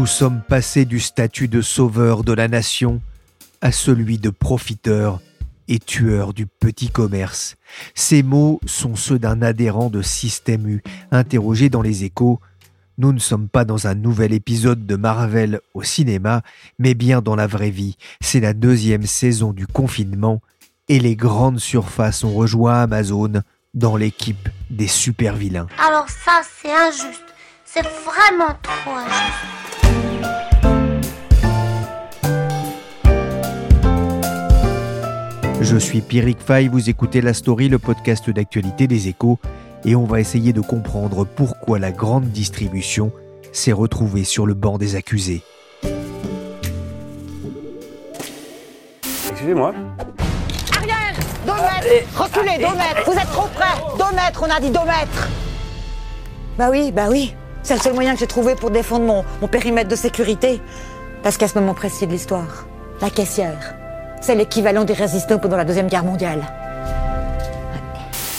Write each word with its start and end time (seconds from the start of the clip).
Nous 0.00 0.06
sommes 0.06 0.40
passés 0.40 0.86
du 0.86 0.98
statut 0.98 1.46
de 1.46 1.60
sauveur 1.60 2.24
de 2.24 2.32
la 2.32 2.48
nation 2.48 3.02
à 3.60 3.70
celui 3.70 4.16
de 4.16 4.30
profiteur 4.30 5.20
et 5.68 5.78
tueur 5.78 6.32
du 6.32 6.46
petit 6.46 6.88
commerce. 6.88 7.56
Ces 7.94 8.22
mots 8.22 8.60
sont 8.64 8.96
ceux 8.96 9.18
d'un 9.18 9.42
adhérent 9.42 9.90
de 9.90 10.00
Système 10.00 10.66
U, 10.66 10.82
interrogé 11.10 11.68
dans 11.68 11.82
les 11.82 12.04
échos. 12.04 12.40
Nous 12.96 13.12
ne 13.12 13.18
sommes 13.18 13.50
pas 13.50 13.66
dans 13.66 13.88
un 13.88 13.94
nouvel 13.94 14.32
épisode 14.32 14.86
de 14.86 14.96
Marvel 14.96 15.60
au 15.74 15.82
cinéma, 15.82 16.40
mais 16.78 16.94
bien 16.94 17.20
dans 17.20 17.36
la 17.36 17.46
vraie 17.46 17.68
vie. 17.68 17.98
C'est 18.22 18.40
la 18.40 18.54
deuxième 18.54 19.04
saison 19.04 19.52
du 19.52 19.66
confinement 19.66 20.40
et 20.88 20.98
les 20.98 21.14
grandes 21.14 21.60
surfaces 21.60 22.24
ont 22.24 22.32
rejoint 22.32 22.80
Amazon 22.80 23.42
dans 23.74 23.98
l'équipe 23.98 24.48
des 24.70 24.88
super 24.88 25.36
vilains. 25.36 25.66
Alors 25.78 26.08
ça, 26.08 26.40
c'est 26.42 26.72
injuste. 26.72 27.34
C'est 27.66 27.84
vraiment 27.84 28.56
trop 28.62 28.92
injuste. 28.92 29.59
Je 35.70 35.76
suis 35.76 36.00
Pierrick 36.00 36.40
Fay, 36.40 36.66
vous 36.66 36.90
écoutez 36.90 37.20
La 37.20 37.32
Story, 37.32 37.68
le 37.68 37.78
podcast 37.78 38.28
d'actualité 38.28 38.88
des 38.88 39.06
échos, 39.06 39.38
et 39.84 39.94
on 39.94 40.02
va 40.02 40.18
essayer 40.18 40.52
de 40.52 40.60
comprendre 40.60 41.24
pourquoi 41.24 41.78
la 41.78 41.92
grande 41.92 42.24
distribution 42.24 43.12
s'est 43.52 43.70
retrouvée 43.70 44.24
sur 44.24 44.46
le 44.46 44.54
banc 44.54 44.78
des 44.78 44.96
accusés. 44.96 45.42
Excusez-moi. 49.30 49.72
Arrière 50.76 51.14
Deux 51.46 51.52
mètres 51.52 52.18
Reculez, 52.18 52.58
deux 52.58 52.76
mètres 52.76 53.04
Vous 53.06 53.12
êtes 53.12 53.30
trop 53.30 53.48
près 53.54 53.80
Deux 53.96 54.16
mètres, 54.16 54.44
on 54.44 54.50
a 54.50 54.58
dit 54.58 54.70
deux 54.70 54.80
mètres 54.80 55.28
Bah 56.58 56.66
oui, 56.68 56.90
bah 56.90 57.06
oui. 57.08 57.36
C'est 57.62 57.74
le 57.74 57.80
seul 57.80 57.94
moyen 57.94 58.14
que 58.14 58.18
j'ai 58.18 58.26
trouvé 58.26 58.56
pour 58.56 58.72
défendre 58.72 59.04
mon, 59.04 59.24
mon 59.40 59.46
périmètre 59.46 59.88
de 59.88 59.94
sécurité. 59.94 60.60
Parce 61.22 61.36
qu'à 61.36 61.46
ce 61.46 61.56
moment 61.56 61.74
précis 61.74 62.08
de 62.08 62.12
l'histoire, 62.12 62.66
la 63.00 63.08
caissière, 63.08 63.76
c'est 64.20 64.34
l'équivalent 64.34 64.84
des 64.84 64.92
résistants 64.92 65.38
pendant 65.38 65.56
la 65.56 65.64
Deuxième 65.64 65.88
Guerre 65.88 66.04
mondiale. 66.04 66.42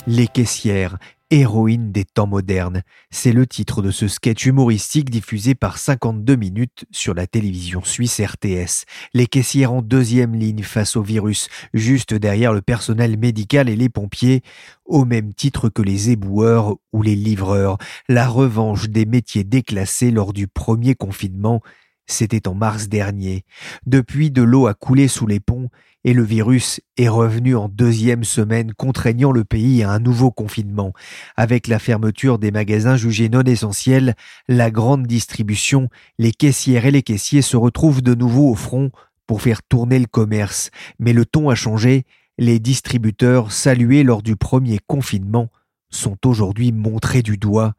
Les 0.07 0.27
caissières, 0.27 0.97
héroïnes 1.29 1.91
des 1.91 2.05
temps 2.05 2.27
modernes, 2.27 2.81
c'est 3.09 3.31
le 3.31 3.47
titre 3.47 3.81
de 3.81 3.91
ce 3.91 4.07
sketch 4.07 4.45
humoristique 4.45 5.09
diffusé 5.09 5.55
par 5.55 5.77
52 5.77 6.35
minutes 6.35 6.85
sur 6.91 7.13
la 7.13 7.27
télévision 7.27 7.83
suisse 7.83 8.19
RTS. 8.19 8.85
Les 9.13 9.27
caissières 9.27 9.71
en 9.71 9.81
deuxième 9.81 10.35
ligne 10.35 10.63
face 10.63 10.95
au 10.95 11.03
virus, 11.03 11.47
juste 11.73 12.13
derrière 12.13 12.53
le 12.53 12.61
personnel 12.61 13.17
médical 13.17 13.69
et 13.69 13.75
les 13.75 13.89
pompiers, 13.89 14.41
au 14.85 15.05
même 15.05 15.33
titre 15.33 15.69
que 15.69 15.81
les 15.81 16.09
éboueurs 16.09 16.75
ou 16.93 17.01
les 17.01 17.15
livreurs. 17.15 17.77
La 18.09 18.27
revanche 18.27 18.89
des 18.89 19.05
métiers 19.05 19.43
déclassés 19.43 20.11
lors 20.11 20.33
du 20.33 20.47
premier 20.47 20.95
confinement 20.95 21.61
c'était 22.07 22.47
en 22.47 22.53
mars 22.53 22.89
dernier. 22.89 23.43
Depuis, 23.85 24.31
de 24.31 24.41
l'eau 24.41 24.67
a 24.67 24.73
coulé 24.73 25.07
sous 25.07 25.27
les 25.27 25.39
ponts 25.39 25.69
et 26.03 26.13
le 26.13 26.23
virus 26.23 26.81
est 26.97 27.07
revenu 27.07 27.55
en 27.55 27.69
deuxième 27.69 28.23
semaine, 28.23 28.73
contraignant 28.73 29.31
le 29.31 29.43
pays 29.43 29.83
à 29.83 29.91
un 29.91 29.99
nouveau 29.99 30.31
confinement. 30.31 30.93
Avec 31.37 31.67
la 31.67 31.79
fermeture 31.79 32.39
des 32.39 32.51
magasins 32.51 32.97
jugés 32.97 33.29
non 33.29 33.43
essentiels, 33.43 34.15
la 34.47 34.71
grande 34.71 35.05
distribution, 35.05 35.89
les 36.17 36.31
caissières 36.31 36.85
et 36.85 36.91
les 36.91 37.03
caissiers 37.03 37.43
se 37.43 37.57
retrouvent 37.57 38.01
de 38.01 38.15
nouveau 38.15 38.49
au 38.49 38.55
front 38.55 38.91
pour 39.27 39.41
faire 39.41 39.61
tourner 39.63 39.99
le 39.99 40.07
commerce. 40.07 40.71
Mais 40.99 41.13
le 41.13 41.25
ton 41.25 41.49
a 41.49 41.55
changé. 41.55 42.05
Les 42.37 42.59
distributeurs 42.59 43.51
salués 43.51 44.03
lors 44.03 44.23
du 44.23 44.35
premier 44.35 44.79
confinement 44.87 45.49
sont 45.91 46.17
aujourd'hui 46.25 46.71
montrés 46.71 47.21
du 47.21 47.37
doigt 47.37 47.73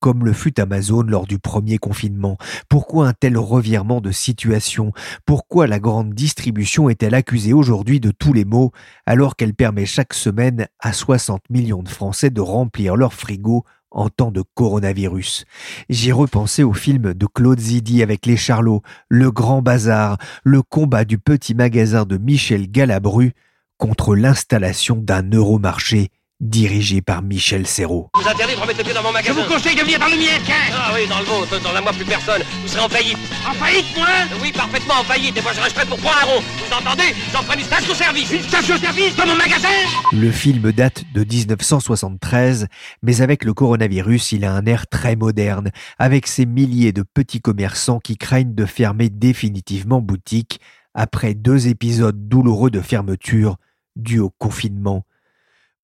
comme 0.00 0.24
le 0.24 0.32
fut 0.32 0.60
Amazon 0.60 1.02
lors 1.02 1.26
du 1.26 1.38
premier 1.38 1.78
confinement. 1.78 2.36
Pourquoi 2.68 3.08
un 3.08 3.12
tel 3.12 3.36
revirement 3.36 4.00
de 4.00 4.10
situation? 4.10 4.92
Pourquoi 5.26 5.66
la 5.66 5.78
grande 5.78 6.14
distribution 6.14 6.88
est-elle 6.88 7.14
accusée 7.14 7.52
aujourd'hui 7.52 8.00
de 8.00 8.10
tous 8.10 8.32
les 8.32 8.44
maux 8.44 8.72
alors 9.06 9.36
qu'elle 9.36 9.54
permet 9.54 9.86
chaque 9.86 10.14
semaine 10.14 10.68
à 10.80 10.92
60 10.92 11.42
millions 11.50 11.82
de 11.82 11.88
Français 11.88 12.30
de 12.30 12.40
remplir 12.40 12.96
leur 12.96 13.12
frigo 13.12 13.64
en 13.90 14.08
temps 14.08 14.30
de 14.30 14.42
coronavirus? 14.54 15.44
J'ai 15.88 16.12
repensé 16.12 16.62
au 16.62 16.72
film 16.72 17.14
de 17.14 17.26
Claude 17.26 17.60
Zidi 17.60 18.02
avec 18.02 18.26
les 18.26 18.36
Charlots, 18.36 18.82
Le 19.08 19.30
Grand 19.30 19.62
Bazar, 19.62 20.18
le 20.44 20.62
combat 20.62 21.04
du 21.04 21.18
petit 21.18 21.54
magasin 21.54 22.04
de 22.04 22.18
Michel 22.18 22.70
Galabru 22.70 23.32
contre 23.78 24.16
l'installation 24.16 24.96
d'un 24.96 25.28
euromarché 25.30 26.10
dirigé 26.40 27.02
par 27.02 27.22
Michel 27.22 27.66
Serrault. 27.66 28.10
Je 28.16 28.22
vous 28.22 28.28
interdis 28.28 28.54
de 28.54 28.60
remettre 28.60 28.78
le 28.78 28.84
pied 28.84 28.94
dans 28.94 29.02
mon 29.02 29.12
magasin. 29.12 29.34
Je 29.34 29.40
vous 29.40 29.52
conseille 29.52 29.74
de 29.74 29.80
venir 29.80 29.98
dans 29.98 30.06
le 30.06 30.16
mien, 30.16 30.38
tiens 30.44 30.54
Ah 30.72 30.92
oui, 30.94 31.08
dans 31.08 31.18
le 31.18 31.24
vôtre, 31.24 31.60
dans 31.62 31.72
la 31.72 31.80
moi 31.80 31.92
plus 31.92 32.04
personne. 32.04 32.42
Vous 32.62 32.68
serez 32.68 32.80
en 32.82 32.88
faillite. 32.88 33.18
En 33.48 33.52
faillite, 33.54 33.86
moi 33.96 34.06
Oui, 34.40 34.52
parfaitement 34.52 34.94
en 35.00 35.04
faillite, 35.04 35.36
et 35.36 35.42
moi 35.42 35.52
je 35.52 35.60
resterai 35.60 35.84
pour 35.86 35.98
prendre 35.98 36.18
un 36.22 36.26
rond. 36.26 36.40
Vous 36.40 36.74
entendez 36.74 37.14
J'en 37.32 37.42
prends 37.42 37.54
une 37.54 37.64
station-service. 37.64 38.30
Une 38.30 38.42
station-service 38.42 39.16
dans 39.16 39.26
mon 39.26 39.34
magasin 39.34 39.68
Le 40.12 40.30
film 40.30 40.70
date 40.70 41.04
de 41.12 41.24
1973, 41.24 42.68
mais 43.02 43.20
avec 43.20 43.44
le 43.44 43.52
coronavirus, 43.52 44.32
il 44.32 44.44
a 44.44 44.52
un 44.52 44.64
air 44.66 44.86
très 44.86 45.16
moderne, 45.16 45.72
avec 45.98 46.28
ces 46.28 46.46
milliers 46.46 46.92
de 46.92 47.02
petits 47.02 47.40
commerçants 47.40 47.98
qui 47.98 48.16
craignent 48.16 48.54
de 48.54 48.64
fermer 48.64 49.08
définitivement 49.08 50.00
boutique 50.00 50.60
après 50.94 51.34
deux 51.34 51.66
épisodes 51.66 52.28
douloureux 52.28 52.70
de 52.70 52.80
fermeture 52.80 53.56
dus 53.96 54.20
au 54.20 54.30
confinement. 54.30 55.04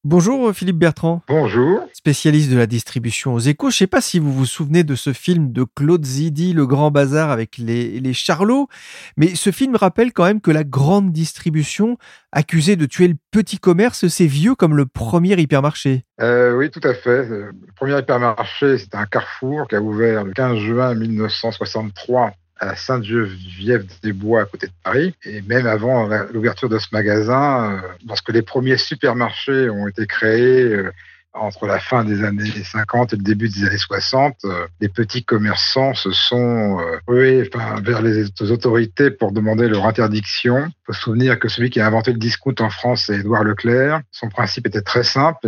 Bonjour 0.06 0.52
Philippe 0.52 0.76
Bertrand. 0.76 1.22
Bonjour. 1.28 1.80
Spécialiste 1.94 2.50
de 2.50 2.58
la 2.58 2.66
distribution 2.66 3.32
aux 3.32 3.38
échos. 3.38 3.70
Je 3.70 3.76
ne 3.76 3.78
sais 3.78 3.86
pas 3.86 4.02
si 4.02 4.18
vous 4.18 4.34
vous 4.34 4.44
souvenez 4.44 4.84
de 4.84 4.94
ce 4.94 5.14
film 5.14 5.50
de 5.50 5.64
Claude 5.64 6.04
Zidi, 6.04 6.52
Le 6.52 6.66
Grand 6.66 6.90
Bazar 6.90 7.30
avec 7.30 7.56
les, 7.56 8.00
les 8.00 8.12
Charlots, 8.12 8.68
mais 9.16 9.34
ce 9.34 9.50
film 9.50 9.76
rappelle 9.76 10.12
quand 10.12 10.24
même 10.24 10.42
que 10.42 10.50
la 10.50 10.62
grande 10.62 11.10
distribution, 11.10 11.96
accusée 12.32 12.76
de 12.76 12.84
tuer 12.84 13.08
le 13.08 13.14
petit 13.30 13.56
commerce, 13.56 14.06
c'est 14.08 14.26
vieux 14.26 14.54
comme 14.54 14.76
le 14.76 14.84
premier 14.84 15.40
hypermarché. 15.40 16.04
Euh, 16.20 16.54
oui, 16.54 16.70
tout 16.70 16.86
à 16.86 16.92
fait. 16.92 17.26
Le 17.26 17.52
premier 17.74 17.98
hypermarché, 17.98 18.76
c'était 18.76 18.98
un 18.98 19.06
carrefour 19.06 19.66
qui 19.68 19.76
a 19.76 19.80
ouvert 19.80 20.24
le 20.24 20.32
15 20.32 20.58
juin 20.58 20.94
1963 20.94 22.34
à 22.68 22.76
Sainte-Geneviève-des-Bois, 22.76 24.42
à 24.42 24.44
côté 24.46 24.66
de 24.66 24.72
Paris. 24.82 25.14
Et 25.24 25.42
même 25.42 25.66
avant 25.66 26.08
l'ouverture 26.32 26.68
de 26.68 26.78
ce 26.78 26.88
magasin, 26.92 27.72
euh, 27.72 27.88
lorsque 28.06 28.30
les 28.30 28.42
premiers 28.42 28.76
supermarchés 28.76 29.68
ont 29.70 29.86
été 29.88 30.06
créés, 30.06 30.64
euh, 30.64 30.92
entre 31.34 31.66
la 31.66 31.78
fin 31.78 32.04
des 32.04 32.22
années 32.22 32.44
50 32.44 33.12
et 33.12 33.16
le 33.16 33.22
début 33.22 33.48
des 33.48 33.64
années 33.64 33.76
60, 33.76 34.36
euh, 34.44 34.66
les 34.80 34.88
petits 34.88 35.24
commerçants 35.24 35.94
se 35.94 36.12
sont 36.12 36.78
euh, 36.78 36.98
rués 37.06 37.50
enfin, 37.52 37.80
vers 37.82 38.02
les 38.02 38.30
autorités 38.40 39.10
pour 39.10 39.32
demander 39.32 39.68
leur 39.68 39.86
interdiction. 39.86 40.66
Il 40.66 40.86
faut 40.86 40.92
se 40.92 41.00
souvenir 41.00 41.38
que 41.38 41.48
celui 41.48 41.70
qui 41.70 41.80
a 41.80 41.86
inventé 41.86 42.12
le 42.12 42.18
discount 42.18 42.54
en 42.60 42.70
France, 42.70 43.04
c'est 43.06 43.16
Édouard 43.16 43.42
Leclerc. 43.42 44.00
Son 44.12 44.28
principe 44.28 44.66
était 44.66 44.82
très 44.82 45.02
simple. 45.02 45.38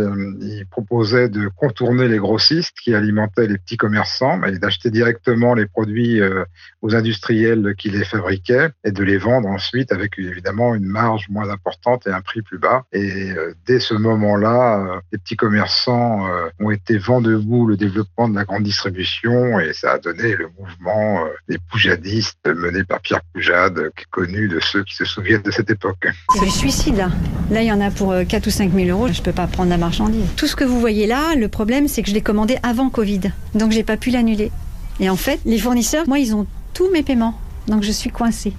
Il 0.41 0.65
proposait 0.69 1.29
de 1.29 1.47
contourner 1.47 2.07
les 2.07 2.17
grossistes 2.17 2.75
qui 2.83 2.93
alimentaient 2.93 3.47
les 3.47 3.57
petits 3.57 3.77
commerçants 3.77 4.43
et 4.43 4.59
d'acheter 4.59 4.91
directement 4.91 5.53
les 5.53 5.67
produits 5.67 6.19
euh, 6.19 6.43
aux 6.81 6.95
industriels 6.95 7.75
qui 7.77 7.89
les 7.89 8.03
fabriquaient 8.03 8.69
et 8.83 8.91
de 8.91 9.03
les 9.03 9.17
vendre 9.17 9.47
ensuite 9.47 9.91
avec 9.91 10.17
évidemment 10.17 10.75
une 10.75 10.85
marge 10.85 11.27
moins 11.29 11.49
importante 11.49 12.07
et 12.07 12.11
un 12.11 12.21
prix 12.21 12.41
plus 12.41 12.57
bas. 12.57 12.83
Et 12.91 13.31
dès 13.65 13.79
ce 13.79 13.93
moment-là, 13.93 15.01
les 15.11 15.17
petits 15.17 15.35
commerçants 15.35 15.76
euh, 15.87 16.49
ont 16.59 16.71
été 16.71 16.97
vent 16.97 17.21
debout 17.21 17.65
le 17.65 17.77
développement 17.77 18.27
de 18.29 18.35
la 18.35 18.45
grande 18.45 18.63
distribution 18.63 19.59
et 19.59 19.73
ça 19.73 19.93
a 19.93 19.99
donné 19.99 20.35
le 20.35 20.49
mouvement 20.57 21.25
euh, 21.25 21.29
des 21.47 21.57
poujadistes 21.69 22.37
mené 22.47 22.83
par 22.83 22.99
Pierre 23.01 23.21
Poujade, 23.33 23.91
qui 23.95 24.03
est 24.03 24.09
connu 24.09 24.47
de 24.47 24.59
ceux 24.59 24.83
qui 24.83 24.95
se 24.95 25.05
souviennent 25.05 25.41
de 25.41 25.51
cette 25.51 25.69
époque. 25.69 26.07
C'est 26.33 26.45
du 26.45 26.51
suicide 26.51 26.97
là. 26.97 27.09
Là, 27.51 27.61
il 27.61 27.67
y 27.67 27.71
en 27.71 27.81
a 27.81 27.91
pour 27.91 28.13
4 28.27 28.33
euh, 28.33 28.49
ou 28.49 28.51
5 28.51 28.73
000 28.73 28.89
euros. 28.89 29.07
Je 29.11 29.21
peux 29.21 29.31
pas 29.31 29.47
prendre 29.47 29.69
la 29.69 29.77
marchandise. 29.77 30.25
Tout 30.35 30.47
ce 30.47 30.55
que 30.55 30.63
vous 30.63 30.79
voyez 30.79 31.07
là, 31.07 31.35
le 31.35 31.47
problème, 31.47 31.87
c'est 31.87 32.01
que 32.01 32.09
je 32.09 32.13
l'ai 32.13 32.21
commandé 32.21 32.57
avant 32.63 32.89
Covid. 32.89 33.31
Donc, 33.55 33.71
j'ai 33.71 33.83
pas 33.83 33.97
pu 33.97 34.09
l'annuler. 34.09 34.51
Et 34.99 35.09
en 35.09 35.15
fait, 35.15 35.39
les 35.45 35.59
fournisseurs, 35.59 36.07
moi, 36.07 36.19
ils 36.19 36.35
ont 36.35 36.47
tous 36.73 36.89
mes 36.91 37.03
paiements. 37.03 37.39
Donc, 37.67 37.83
je 37.83 37.91
suis 37.91 38.09
coincée. 38.09 38.53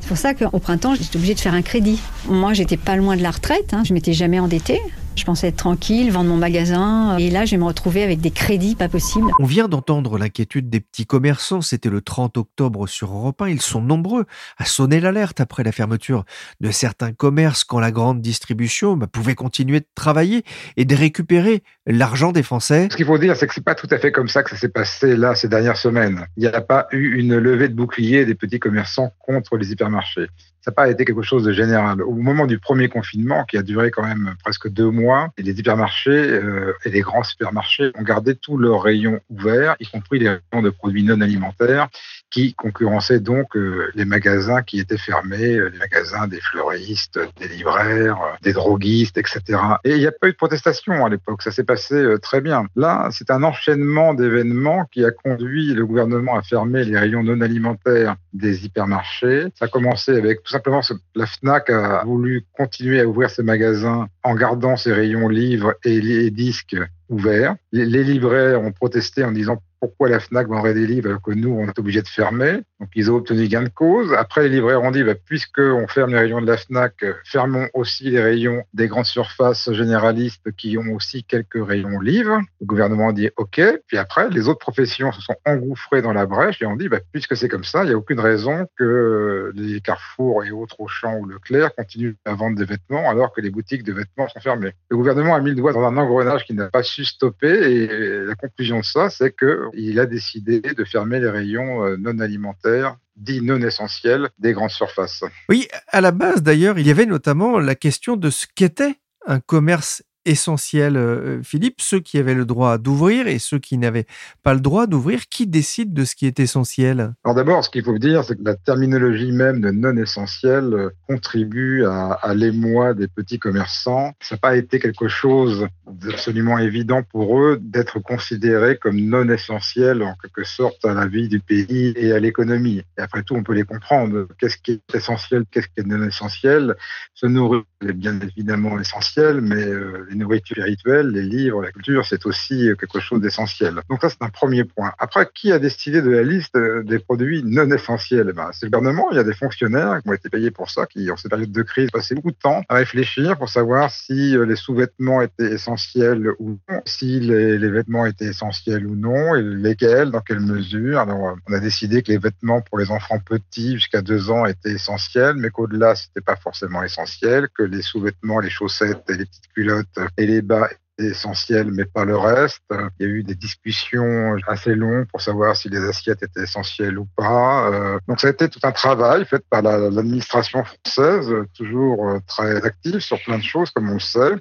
C'est 0.00 0.08
pour 0.08 0.16
ça 0.16 0.34
qu'au 0.34 0.58
printemps, 0.58 0.94
j'étais 0.94 1.16
obligée 1.16 1.34
de 1.34 1.40
faire 1.40 1.54
un 1.54 1.62
crédit. 1.62 2.00
Moi, 2.28 2.54
j'étais 2.54 2.76
pas 2.76 2.96
loin 2.96 3.16
de 3.16 3.22
la 3.22 3.30
retraite. 3.30 3.72
Hein. 3.72 3.82
Je 3.84 3.94
m'étais 3.94 4.12
jamais 4.12 4.40
endettée. 4.40 4.80
Je 5.14 5.24
pensais 5.24 5.48
être 5.48 5.56
tranquille, 5.56 6.10
vendre 6.10 6.30
mon 6.30 6.36
magasin, 6.36 7.16
et 7.18 7.30
là 7.30 7.44
je 7.44 7.52
vais 7.52 7.56
me 7.58 7.64
retrouver 7.64 8.02
avec 8.02 8.20
des 8.20 8.30
crédits 8.30 8.74
pas 8.74 8.88
possibles. 8.88 9.30
On 9.40 9.44
vient 9.44 9.68
d'entendre 9.68 10.18
l'inquiétude 10.18 10.70
des 10.70 10.80
petits 10.80 11.06
commerçants, 11.06 11.60
c'était 11.60 11.90
le 11.90 12.00
30 12.00 12.38
octobre 12.38 12.86
sur 12.86 13.12
Europe 13.12 13.42
1, 13.42 13.48
ils 13.48 13.60
sont 13.60 13.82
nombreux 13.82 14.24
à 14.58 14.64
sonner 14.64 15.00
l'alerte 15.00 15.40
après 15.40 15.62
la 15.62 15.72
fermeture 15.72 16.24
de 16.60 16.70
certains 16.70 17.12
commerces 17.12 17.64
quand 17.64 17.78
la 17.78 17.90
grande 17.90 18.20
distribution 18.20 18.96
bah, 18.96 19.06
pouvait 19.06 19.34
continuer 19.34 19.80
de 19.80 19.86
travailler 19.94 20.44
et 20.76 20.84
de 20.84 20.94
récupérer 20.96 21.62
l'argent 21.86 22.32
des 22.32 22.42
Français. 22.42 22.88
Ce 22.90 22.96
qu'il 22.96 23.06
faut 23.06 23.18
dire, 23.18 23.36
c'est 23.36 23.46
que 23.46 23.54
c'est 23.54 23.64
pas 23.64 23.74
tout 23.74 23.88
à 23.90 23.98
fait 23.98 24.12
comme 24.12 24.28
ça 24.28 24.42
que 24.42 24.50
ça 24.50 24.56
s'est 24.56 24.68
passé 24.68 25.16
là 25.16 25.34
ces 25.34 25.48
dernières 25.48 25.76
semaines. 25.76 26.26
Il 26.36 26.40
n'y 26.40 26.48
a 26.48 26.60
pas 26.60 26.86
eu 26.90 27.18
une 27.18 27.36
levée 27.36 27.68
de 27.68 27.74
bouclier 27.74 28.24
des 28.24 28.34
petits 28.34 28.58
commerçants 28.58 29.12
contre 29.18 29.56
les 29.56 29.72
hypermarchés 29.72 30.28
ça 30.62 30.70
n'a 30.70 30.74
pas 30.76 30.88
été 30.88 31.04
quelque 31.04 31.22
chose 31.22 31.42
de 31.42 31.52
général. 31.52 32.02
Au 32.02 32.14
moment 32.14 32.46
du 32.46 32.60
premier 32.60 32.88
confinement, 32.88 33.44
qui 33.44 33.56
a 33.58 33.62
duré 33.62 33.90
quand 33.90 34.06
même 34.06 34.34
presque 34.44 34.68
deux 34.68 34.90
mois, 34.90 35.30
les 35.36 35.58
hypermarchés 35.58 36.10
euh, 36.10 36.72
et 36.84 36.90
les 36.90 37.00
grands 37.00 37.24
supermarchés 37.24 37.90
ont 37.96 38.02
gardé 38.02 38.36
tous 38.36 38.56
leurs 38.56 38.80
rayons 38.80 39.18
ouverts, 39.28 39.74
y 39.80 39.86
compris 39.86 40.20
les 40.20 40.28
rayons 40.28 40.62
de 40.62 40.70
produits 40.70 41.02
non 41.02 41.20
alimentaires, 41.20 41.88
qui 42.32 42.54
concurrençaient 42.54 43.20
donc 43.20 43.56
euh, 43.56 43.90
les 43.94 44.04
magasins 44.04 44.62
qui 44.62 44.80
étaient 44.80 44.98
fermés, 44.98 45.56
euh, 45.56 45.68
les 45.68 45.78
magasins 45.78 46.26
des 46.26 46.40
fleuristes, 46.40 47.20
des 47.38 47.48
libraires, 47.48 48.18
des 48.42 48.52
droguistes, 48.52 49.18
etc. 49.18 49.40
Et 49.84 49.92
il 49.92 49.98
n'y 49.98 50.06
a 50.06 50.12
pas 50.12 50.28
eu 50.28 50.32
de 50.32 50.36
protestation 50.36 51.04
à 51.04 51.08
l'époque, 51.08 51.42
ça 51.42 51.50
s'est 51.52 51.64
passé 51.64 52.14
très 52.22 52.40
bien. 52.40 52.66
Là, 52.74 53.08
c'est 53.12 53.30
un 53.30 53.42
enchaînement 53.42 54.14
d'événements 54.14 54.86
qui 54.90 55.04
a 55.04 55.10
conduit 55.10 55.74
le 55.74 55.86
gouvernement 55.86 56.36
à 56.36 56.42
fermer 56.42 56.84
les 56.84 56.98
rayons 56.98 57.22
non 57.22 57.40
alimentaires 57.40 58.16
des 58.32 58.64
hypermarchés. 58.64 59.46
Ça 59.54 59.66
a 59.66 59.68
commencé 59.68 60.16
avec 60.16 60.42
tout 60.42 60.52
simplement 60.52 60.80
la 61.14 61.26
FNAC 61.26 61.70
a 61.70 62.04
voulu 62.04 62.44
continuer 62.56 63.00
à 63.00 63.06
ouvrir 63.06 63.30
ses 63.30 63.42
magasins 63.42 64.08
en 64.22 64.34
gardant 64.34 64.76
ses 64.76 64.92
rayons 64.92 65.28
livres 65.28 65.74
et 65.84 66.00
les 66.00 66.30
disques 66.30 66.76
ouverts. 67.08 67.56
Les 67.72 68.04
libraires 68.04 68.62
ont 68.62 68.72
protesté 68.72 69.24
en 69.24 69.32
disant 69.32 69.62
pourquoi 69.82 70.08
la 70.08 70.20
FNAC 70.20 70.46
vendrait 70.46 70.74
des 70.74 70.86
livres 70.86 71.08
alors 71.08 71.20
que 71.20 71.32
nous, 71.32 71.50
on 71.50 71.66
est 71.66 71.76
obligé 71.76 72.02
de 72.02 72.06
fermer. 72.06 72.60
Donc, 72.78 72.90
ils 72.94 73.10
ont 73.10 73.16
obtenu 73.16 73.48
gain 73.48 73.64
de 73.64 73.68
cause. 73.68 74.12
Après, 74.12 74.44
les 74.44 74.48
libraires 74.48 74.80
ont 74.80 74.92
dit, 74.92 75.02
bah, 75.02 75.16
puisqu'on 75.16 75.88
ferme 75.88 76.12
les 76.12 76.20
rayons 76.20 76.40
de 76.40 76.46
la 76.46 76.56
FNAC, 76.56 77.04
fermons 77.24 77.66
aussi 77.74 78.04
les 78.04 78.22
rayons 78.22 78.62
des 78.74 78.86
grandes 78.86 79.06
surfaces 79.06 79.72
généralistes 79.72 80.52
qui 80.56 80.78
ont 80.78 80.94
aussi 80.94 81.24
quelques 81.24 81.66
rayons 81.66 81.98
livres. 81.98 82.38
Le 82.60 82.66
gouvernement 82.66 83.08
a 83.08 83.12
dit, 83.12 83.30
OK. 83.36 83.60
Puis 83.88 83.98
après, 83.98 84.30
les 84.30 84.46
autres 84.46 84.60
professions 84.60 85.10
se 85.10 85.20
sont 85.20 85.34
engouffrées 85.44 86.00
dans 86.00 86.12
la 86.12 86.26
brèche 86.26 86.62
et 86.62 86.66
ont 86.66 86.76
dit, 86.76 86.88
bah, 86.88 87.00
puisque 87.10 87.36
c'est 87.36 87.48
comme 87.48 87.64
ça, 87.64 87.82
il 87.82 87.88
n'y 87.88 87.94
a 87.94 87.96
aucune 87.96 88.20
raison 88.20 88.68
que 88.78 89.50
les 89.56 89.80
Carrefour 89.80 90.44
et 90.44 90.52
autres 90.52 90.76
Auchan 90.78 91.18
ou 91.18 91.26
Leclerc 91.26 91.74
continuent 91.74 92.14
à 92.24 92.34
vendre 92.34 92.56
des 92.56 92.66
vêtements 92.66 93.10
alors 93.10 93.32
que 93.32 93.40
les 93.40 93.50
boutiques 93.50 93.82
de 93.82 93.92
vêtements 93.92 94.28
sont 94.28 94.40
fermées. 94.40 94.74
Le 94.90 94.96
gouvernement 94.96 95.34
a 95.34 95.40
mis 95.40 95.50
le 95.50 95.56
doigt 95.56 95.72
dans 95.72 95.82
un 95.82 95.96
engrenage 95.96 96.44
qui 96.44 96.54
n'a 96.54 96.68
pas 96.68 96.84
su 96.84 97.04
stopper 97.04 97.48
et 97.48 98.24
la 98.26 98.36
conclusion 98.36 98.78
de 98.78 98.84
ça, 98.84 99.10
c'est 99.10 99.32
que 99.32 99.71
il 99.74 99.98
a 100.00 100.06
décidé 100.06 100.60
de 100.60 100.84
fermer 100.84 101.20
les 101.20 101.30
rayons 101.30 101.84
euh, 101.84 101.96
non 101.96 102.18
alimentaires 102.18 102.96
dits 103.16 103.42
non 103.42 103.60
essentiels 103.60 104.30
des 104.38 104.52
grandes 104.52 104.70
surfaces. 104.70 105.24
Oui, 105.48 105.68
à 105.88 106.00
la 106.00 106.12
base 106.12 106.42
d'ailleurs, 106.42 106.78
il 106.78 106.86
y 106.86 106.90
avait 106.90 107.06
notamment 107.06 107.58
la 107.58 107.74
question 107.74 108.16
de 108.16 108.30
ce 108.30 108.46
qu'était 108.54 108.96
un 109.26 109.40
commerce 109.40 110.02
essentiel, 110.24 110.96
euh, 110.96 111.42
Philippe, 111.42 111.80
ceux 111.80 112.00
qui 112.00 112.18
avaient 112.18 112.34
le 112.34 112.44
droit 112.44 112.78
d'ouvrir 112.78 113.26
et 113.26 113.38
ceux 113.38 113.58
qui 113.58 113.78
n'avaient 113.78 114.06
pas 114.42 114.54
le 114.54 114.60
droit 114.60 114.86
d'ouvrir, 114.86 115.28
qui 115.28 115.46
décide 115.46 115.92
de 115.92 116.04
ce 116.04 116.14
qui 116.14 116.26
est 116.26 116.40
essentiel? 116.40 117.14
Alors 117.24 117.34
d'abord, 117.34 117.64
ce 117.64 117.70
qu'il 117.70 117.84
faut 117.84 117.98
dire, 117.98 118.24
c'est 118.24 118.36
que 118.36 118.44
la 118.44 118.54
terminologie 118.54 119.32
même 119.32 119.60
de 119.60 119.70
non 119.70 119.96
essentiel 119.96 120.64
euh, 120.74 120.90
contribue 121.08 121.84
à, 121.84 122.34
l'émoi 122.34 122.94
des 122.94 123.08
petits 123.08 123.38
commerçants. 123.38 124.12
Ça 124.20 124.36
n'a 124.36 124.38
pas 124.38 124.56
été 124.56 124.78
quelque 124.78 125.08
chose 125.08 125.66
d'absolument 125.90 126.58
évident 126.58 127.02
pour 127.02 127.38
eux 127.40 127.58
d'être 127.60 127.98
considérés 127.98 128.78
comme 128.78 128.98
non 129.00 129.28
essentiels 129.28 130.02
en 130.02 130.14
quelque 130.14 130.44
sorte 130.44 130.84
à 130.84 130.94
la 130.94 131.06
vie 131.06 131.28
du 131.28 131.40
pays 131.40 131.92
et 131.96 132.12
à 132.12 132.20
l'économie. 132.20 132.82
Et 132.98 133.00
après 133.00 133.22
tout, 133.22 133.34
on 133.34 133.42
peut 133.42 133.54
les 133.54 133.64
comprendre. 133.64 134.26
Qu'est-ce 134.38 134.56
qui 134.56 134.72
est 134.72 134.94
essentiel, 134.94 135.44
qu'est-ce 135.50 135.68
qui 135.68 135.80
est 135.80 135.86
non 135.86 136.02
essentiel? 136.06 136.74
Se 137.14 137.26
nourrir 137.26 137.64
est 137.88 137.92
bien 137.92 138.18
évidemment 138.20 138.78
essentiel, 138.78 139.40
mais 139.40 139.64
euh, 139.64 140.06
les 140.10 140.16
nourritures 140.16 140.64
rituelles, 140.64 141.08
les 141.08 141.22
livres, 141.22 141.62
la 141.62 141.72
culture, 141.72 142.04
c'est 142.06 142.26
aussi 142.26 142.70
quelque 142.78 143.00
chose 143.00 143.20
d'essentiel. 143.20 143.80
Donc 143.88 144.00
ça, 144.00 144.08
c'est 144.08 144.22
un 144.22 144.28
premier 144.28 144.64
point. 144.64 144.92
Après, 144.98 145.28
qui 145.34 145.52
a 145.52 145.58
décidé 145.58 146.02
de 146.02 146.10
la 146.10 146.22
liste 146.22 146.56
des 146.56 146.98
produits 146.98 147.42
non 147.44 147.70
essentiels? 147.70 148.28
Eh 148.30 148.32
ben, 148.32 148.50
C'est 148.52 148.66
le 148.66 148.70
gouvernement. 148.70 149.08
Il 149.10 149.16
y 149.16 149.20
a 149.20 149.24
des 149.24 149.34
fonctionnaires 149.34 150.00
qui 150.02 150.08
ont 150.08 150.12
été 150.12 150.28
payés 150.28 150.50
pour 150.50 150.70
ça, 150.70 150.86
qui, 150.86 151.10
en 151.10 151.16
cette 151.16 151.30
période 151.30 151.52
de 151.52 151.62
crise, 151.62 151.90
passaient 151.90 152.14
beaucoup 152.14 152.30
de 152.30 152.36
temps 152.36 152.62
à 152.68 152.74
réfléchir 152.76 153.36
pour 153.38 153.48
savoir 153.48 153.90
si 153.90 154.36
euh, 154.36 154.44
les 154.44 154.56
sous-vêtements 154.56 155.22
étaient 155.22 155.52
essentiels 155.52 156.30
ou 156.38 156.58
non, 156.68 156.80
si 156.84 157.20
les, 157.20 157.70
vêtements 157.70 158.06
étaient 158.06 158.26
essentiels 158.26 158.86
ou 158.86 158.96
non, 158.96 159.34
et 159.34 159.42
lesquels, 159.42 160.10
dans 160.10 160.20
quelle 160.20 160.40
mesure. 160.40 160.98
Alors, 160.98 161.28
euh, 161.28 161.34
on 161.48 161.52
a 161.52 161.60
décidé 161.60 162.02
que 162.02 162.10
les 162.10 162.18
vêtements 162.18 162.60
pour 162.60 162.78
les 162.78 162.90
enfants 162.90 163.18
petits 163.18 163.74
jusqu'à 163.74 164.02
deux 164.02 164.30
ans 164.30 164.46
étaient 164.46 164.72
essentiels, 164.72 165.36
mais 165.36 165.50
qu'au-delà, 165.50 165.94
c'était 165.94 166.20
pas 166.20 166.36
forcément 166.36 166.82
essentiel, 166.82 167.48
que 167.56 167.62
les 167.72 167.82
sous-vêtements, 167.82 168.40
les 168.40 168.50
chaussettes 168.50 169.04
et 169.08 169.14
les 169.14 169.24
petites 169.24 169.48
culottes 169.48 169.98
et 170.16 170.26
les 170.26 170.42
bas 170.42 170.68
essentiels, 170.98 171.70
mais 171.72 171.84
pas 171.84 172.04
le 172.04 172.16
reste. 172.16 172.62
Il 172.98 173.06
y 173.06 173.10
a 173.10 173.12
eu 173.12 173.22
des 173.22 173.34
discussions 173.34 174.36
assez 174.46 174.74
longues 174.74 175.06
pour 175.06 175.20
savoir 175.20 175.56
si 175.56 175.68
les 175.68 175.82
assiettes 175.84 176.22
étaient 176.22 176.42
essentielles 176.42 176.98
ou 176.98 177.06
pas. 177.16 177.70
Euh, 177.70 177.98
donc 178.08 178.20
ça 178.20 178.28
a 178.28 178.30
été 178.30 178.48
tout 178.48 178.60
un 178.62 178.72
travail 178.72 179.24
fait 179.24 179.42
par 179.48 179.62
l'administration 179.62 180.64
française, 180.64 181.32
toujours 181.56 182.08
euh, 182.08 182.18
très 182.26 182.64
active 182.64 183.00
sur 183.00 183.22
plein 183.22 183.38
de 183.38 183.44
choses, 183.44 183.70
comme 183.70 183.90
on 183.90 183.94
le 183.94 184.00
sait 184.00 184.32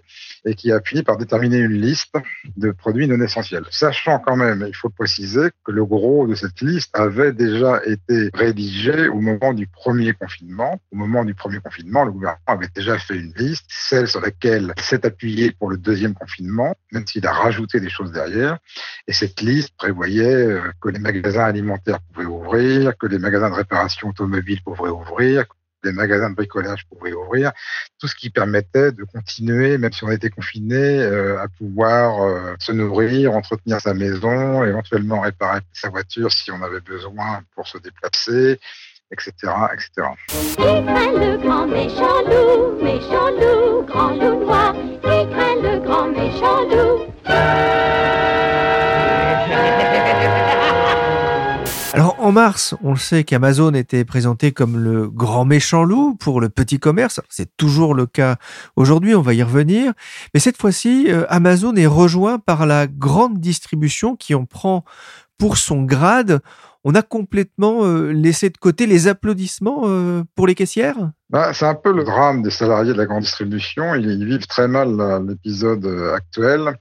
et 0.46 0.56
qui 0.56 0.72
a 0.72 0.82
fini 0.82 1.04
par 1.04 1.18
déterminer 1.18 1.58
une 1.58 1.80
liste 1.80 2.16
de 2.58 2.72
produits 2.72 3.08
non 3.08 3.22
essentiels. 3.22 3.66
Sachant 3.70 4.20
quand 4.20 4.36
même, 4.36 4.66
il 4.68 4.76
faut 4.76 4.90
préciser, 4.90 5.50
que 5.64 5.72
le 5.72 5.86
gros 5.86 6.28
de 6.28 6.36
cette 6.36 6.62
liste 6.62 6.90
avait 6.98 7.32
déjà 7.32 7.82
été 7.86 8.30
rédigé 8.34 9.08
au 9.08 9.20
moment 9.20 9.54
du 9.54 9.68
premier 9.68 10.14
confinement. 10.14 10.82
Au 10.92 10.96
moment 10.96 11.26
du 11.26 11.34
premier 11.34 11.60
confinement, 11.60 12.06
le 12.06 12.12
gouvernement 12.12 12.40
avait 12.48 12.70
déjà 12.76 12.98
fait 12.98 13.18
une 13.18 13.34
liste, 13.36 13.66
celle 13.70 14.08
sur 14.08 14.22
laquelle 14.22 14.74
s'est 14.80 15.06
appuyé 15.06 15.52
pour 15.52 15.70
le 15.70 15.78
deuxième 15.78 16.14
confinement, 16.14 16.41
même 16.92 17.06
s'il 17.08 17.26
a 17.28 17.32
rajouté 17.32 17.80
des 17.80 17.90
choses 17.90 18.12
derrière. 18.12 18.58
Et 19.08 19.14
cette 19.14 19.42
liste 19.42 19.76
prévoyait 19.78 20.24
euh, 20.24 20.72
que 20.82 20.90
les 20.90 21.00
magasins 21.00 21.46
alimentaires 21.46 22.00
pouvaient 22.14 22.28
ouvrir, 22.28 22.98
que 22.98 23.08
les 23.08 23.20
magasins 23.20 23.50
de 23.50 23.56
réparation 23.56 24.10
automobile 24.10 24.62
pouvaient 24.64 24.90
ouvrir, 24.90 25.46
les 25.84 25.92
magasins 25.92 26.30
de 26.30 26.36
bricolage 26.36 26.86
pouvaient 26.88 27.14
ouvrir, 27.14 27.52
tout 28.00 28.08
ce 28.08 28.16
qui 28.16 28.30
permettait 28.30 28.92
de 28.92 29.04
continuer, 29.04 29.78
même 29.78 29.92
si 29.92 30.04
on 30.04 30.12
était 30.12 30.30
confiné, 30.30 30.76
euh, 30.76 31.42
à 31.42 31.48
pouvoir 31.48 32.22
euh, 32.22 32.56
se 32.60 32.72
nourrir, 32.72 33.34
entretenir 33.34 33.82
sa 33.82 33.94
maison, 33.94 34.64
éventuellement 34.64 35.22
réparer 35.22 35.62
sa 35.74 35.90
voiture 35.90 36.32
si 36.32 36.52
on 36.52 36.62
avait 36.62 36.82
besoin 36.82 37.42
pour 37.56 37.68
se 37.68 37.78
déplacer, 37.78 38.60
etc. 39.12 39.34
etc. 39.74 40.08
le 40.58 41.38
grand 41.38 41.68
méchant 41.68 42.22
loup, 42.26 42.82
méchant 42.82 43.30
loup, 43.32 43.86
grand 43.86 44.12
loup 44.12 44.46
noir, 44.46 44.76
le 45.62 45.80
grand 45.80 46.08
méchant 46.08 46.62
loup. 46.70 47.91
En 52.32 52.34
mars, 52.34 52.76
on 52.82 52.92
le 52.92 52.98
sait 52.98 53.26
qu'Amazon 53.26 53.74
était 53.74 54.06
présenté 54.06 54.54
comme 54.54 54.78
le 54.78 55.10
grand 55.10 55.44
méchant 55.44 55.84
loup 55.84 56.16
pour 56.16 56.40
le 56.40 56.48
petit 56.48 56.80
commerce. 56.80 57.20
C'est 57.28 57.58
toujours 57.58 57.94
le 57.94 58.06
cas 58.06 58.38
aujourd'hui, 58.78 59.16
on 59.16 59.22
va 59.22 59.34
y 59.34 59.44
revenir. 59.44 59.92
Mais 60.34 60.40
cette 60.40 60.56
fois-ci, 60.56 61.08
euh, 61.10 61.26
Amazon 61.28 61.76
est 61.76 61.88
rejoint 61.88 62.40
par 62.40 62.66
la 62.66 62.88
grande 62.88 63.42
distribution 63.42 64.16
qui 64.16 64.34
en 64.34 64.46
prend 64.46 64.86
pour 65.38 65.58
son 65.58 65.84
grade. 65.84 66.40
On 66.86 66.96
a 66.96 67.02
complètement 67.02 67.84
euh, 67.84 68.14
laissé 68.14 68.50
de 68.50 68.58
côté 68.58 68.88
les 68.88 69.10
applaudissements 69.10 69.82
euh, 69.88 70.24
pour 70.34 70.48
les 70.48 70.56
caissières? 70.56 71.12
Bah, 71.30 71.52
C'est 71.54 71.66
un 71.66 71.76
peu 71.76 71.92
le 71.92 72.06
drame 72.06 72.44
des 72.44 72.50
salariés 72.50 72.94
de 72.94 72.98
la 72.98 73.08
grande 73.08 73.24
distribution. 73.24 73.94
Ils, 73.94 74.24
vivent 74.24 74.48
très 74.48 74.70
mal 74.70 75.28
l'épisode 75.28 75.86
actuel 76.16 76.78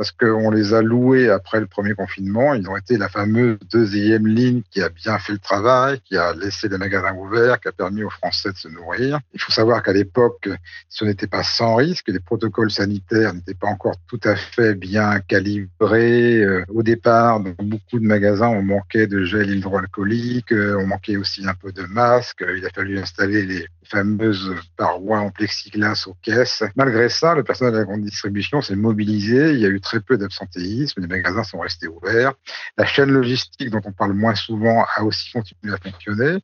parce 0.00 0.12
qu'on 0.12 0.50
les 0.50 0.72
a 0.72 0.80
loués 0.80 1.28
après 1.28 1.60
le 1.60 1.66
premier 1.66 1.92
confinement. 1.92 2.54
Ils 2.54 2.66
ont 2.70 2.76
été 2.78 2.96
la 2.96 3.10
fameuse 3.10 3.58
deuxième 3.70 4.26
ligne 4.26 4.62
qui 4.70 4.80
a 4.80 4.88
bien 4.88 5.18
fait 5.18 5.34
le 5.34 5.38
travail, 5.38 6.00
qui 6.06 6.16
a 6.16 6.32
laissé 6.32 6.70
les 6.70 6.78
magasins 6.78 7.12
ouverts, 7.12 7.60
qui 7.60 7.68
a 7.68 7.72
permis 7.72 8.02
aux 8.02 8.08
Français 8.08 8.50
de 8.50 8.56
se 8.56 8.68
nourrir. 8.68 9.20
Il 9.34 9.40
faut 9.42 9.52
savoir 9.52 9.82
qu'à 9.82 9.92
l'époque, 9.92 10.48
ce 10.88 11.04
n'était 11.04 11.26
pas 11.26 11.42
sans 11.42 11.74
risque. 11.74 12.08
Les 12.08 12.18
protocoles 12.18 12.70
sanitaires 12.70 13.34
n'étaient 13.34 13.52
pas 13.52 13.66
encore 13.66 13.96
tout 14.08 14.20
à 14.24 14.36
fait 14.36 14.74
bien 14.74 15.20
calibrés. 15.20 16.38
Euh, 16.38 16.64
au 16.70 16.82
départ, 16.82 17.40
dans 17.40 17.52
beaucoup 17.58 17.98
de 17.98 18.06
magasins, 18.06 18.48
on 18.48 18.62
manquait 18.62 19.06
de 19.06 19.24
gel 19.24 19.50
hydroalcoolique, 19.50 20.52
euh, 20.52 20.78
on 20.80 20.86
manquait 20.86 21.18
aussi 21.18 21.46
un 21.46 21.52
peu 21.52 21.72
de 21.72 21.82
masques. 21.82 22.42
Il 22.56 22.64
a 22.64 22.70
fallu 22.70 22.98
installer 22.98 23.44
les 23.44 23.66
fameuses 23.90 24.54
parois 24.76 25.18
en 25.18 25.30
plexiglas 25.30 26.04
aux 26.06 26.16
caisses. 26.22 26.62
Malgré 26.76 27.08
ça, 27.08 27.34
le 27.34 27.42
personnel 27.42 27.74
de 27.74 27.78
la 27.78 27.84
grande 27.84 28.02
distribution 28.02 28.62
s'est 28.62 28.76
mobilisé. 28.76 29.52
Il 29.52 29.58
y 29.58 29.66
a 29.66 29.68
eu 29.68 29.80
très 29.90 30.00
peu 30.00 30.16
d'absentéisme, 30.16 31.00
les 31.00 31.08
magasins 31.08 31.42
sont 31.42 31.58
restés 31.58 31.88
ouverts. 31.88 32.32
La 32.78 32.86
chaîne 32.86 33.10
logistique, 33.10 33.70
dont 33.70 33.80
on 33.84 33.90
parle 33.90 34.12
moins 34.12 34.36
souvent, 34.36 34.86
a 34.94 35.02
aussi 35.02 35.32
continué 35.32 35.74
à 35.74 35.78
fonctionner. 35.78 36.38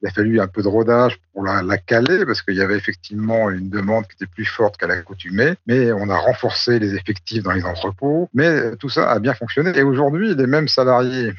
Il 0.00 0.08
a 0.08 0.10
fallu 0.10 0.40
un 0.40 0.46
peu 0.46 0.62
de 0.62 0.68
rodage 0.68 1.18
pour 1.32 1.44
la, 1.44 1.62
la 1.62 1.76
caler, 1.76 2.24
parce 2.24 2.40
qu'il 2.40 2.56
y 2.56 2.62
avait 2.62 2.76
effectivement 2.76 3.50
une 3.50 3.68
demande 3.68 4.06
qui 4.06 4.14
était 4.14 4.32
plus 4.32 4.46
forte 4.46 4.78
qu'à 4.78 4.86
l'accoutumée, 4.86 5.54
mais 5.66 5.92
on 5.92 6.08
a 6.08 6.16
renforcé 6.16 6.78
les 6.78 6.94
effectifs 6.94 7.42
dans 7.42 7.52
les 7.52 7.64
entrepôts. 7.64 8.30
Mais 8.32 8.74
tout 8.76 8.88
ça 8.88 9.10
a 9.10 9.18
bien 9.18 9.34
fonctionné. 9.34 9.76
Et 9.76 9.82
aujourd'hui, 9.82 10.34
les 10.34 10.46
mêmes 10.46 10.68
salariés 10.68 11.34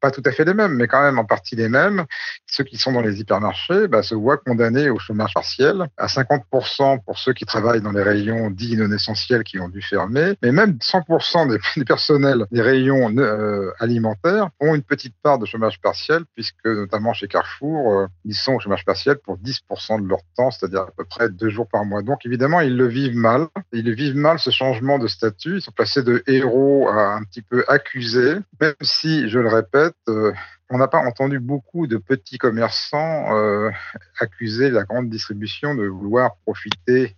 pas 0.00 0.10
tout 0.10 0.22
à 0.24 0.32
fait 0.32 0.44
les 0.44 0.54
mêmes, 0.54 0.74
mais 0.74 0.86
quand 0.86 1.02
même 1.02 1.18
en 1.18 1.24
partie 1.24 1.56
les 1.56 1.68
mêmes. 1.68 2.04
Ceux 2.46 2.64
qui 2.64 2.78
sont 2.78 2.92
dans 2.92 3.00
les 3.00 3.20
hypermarchés 3.20 3.88
bah, 3.88 4.02
se 4.02 4.14
voient 4.14 4.38
condamnés 4.38 4.90
au 4.90 4.98
chômage 4.98 5.34
partiel, 5.34 5.88
à 5.96 6.06
50% 6.06 7.04
pour 7.04 7.18
ceux 7.18 7.32
qui 7.32 7.44
travaillent 7.44 7.82
dans 7.82 7.92
les 7.92 8.02
rayons 8.02 8.50
dits 8.50 8.76
non 8.76 8.90
essentiels 8.92 9.44
qui 9.44 9.58
ont 9.58 9.68
dû 9.68 9.82
fermer, 9.82 10.34
mais 10.42 10.52
même 10.52 10.78
100% 10.80 11.58
des, 11.76 11.84
personnels 11.84 12.46
des 12.50 12.62
rayons 12.62 13.14
euh, 13.16 13.70
alimentaires 13.78 14.48
ont 14.60 14.74
une 14.74 14.82
petite 14.82 15.14
part 15.22 15.38
de 15.38 15.46
chômage 15.46 15.80
partiel, 15.80 16.22
puisque 16.34 16.64
notamment 16.64 17.12
chez 17.12 17.28
Carrefour, 17.28 17.92
euh, 17.92 18.06
ils 18.24 18.34
sont 18.34 18.54
au 18.54 18.60
chômage 18.60 18.84
partiel 18.84 19.16
pour 19.18 19.38
10% 19.38 20.02
de 20.02 20.08
leur 20.08 20.20
temps, 20.36 20.50
c'est-à-dire 20.50 20.82
à 20.82 20.90
peu 20.96 21.04
près 21.04 21.28
deux 21.28 21.50
jours 21.50 21.68
par 21.68 21.84
mois. 21.84 22.02
Donc 22.02 22.24
évidemment, 22.24 22.60
ils 22.60 22.76
le 22.76 22.86
vivent 22.86 23.16
mal. 23.16 23.46
Ils 23.72 23.84
le 23.84 23.92
vivent 23.92 24.16
mal 24.16 24.38
ce 24.38 24.50
changement 24.50 24.98
de 24.98 25.06
statut. 25.06 25.56
Ils 25.56 25.62
sont 25.62 25.72
passés 25.72 26.02
de 26.02 26.22
héros 26.26 26.88
à 26.88 27.14
un 27.14 27.22
petit 27.24 27.42
peu 27.42 27.64
accusés, 27.68 28.36
même 28.60 28.74
si, 28.82 29.28
je 29.28 29.38
le 29.38 29.48
répète, 29.48 29.89
euh, 30.08 30.32
on 30.70 30.78
n'a 30.78 30.88
pas 30.88 30.98
entendu 30.98 31.38
beaucoup 31.38 31.86
de 31.86 31.96
petits 31.96 32.38
commerçants 32.38 33.34
euh, 33.36 33.70
accuser 34.18 34.70
la 34.70 34.84
grande 34.84 35.08
distribution 35.08 35.74
de 35.74 35.86
vouloir 35.86 36.36
profiter 36.44 37.16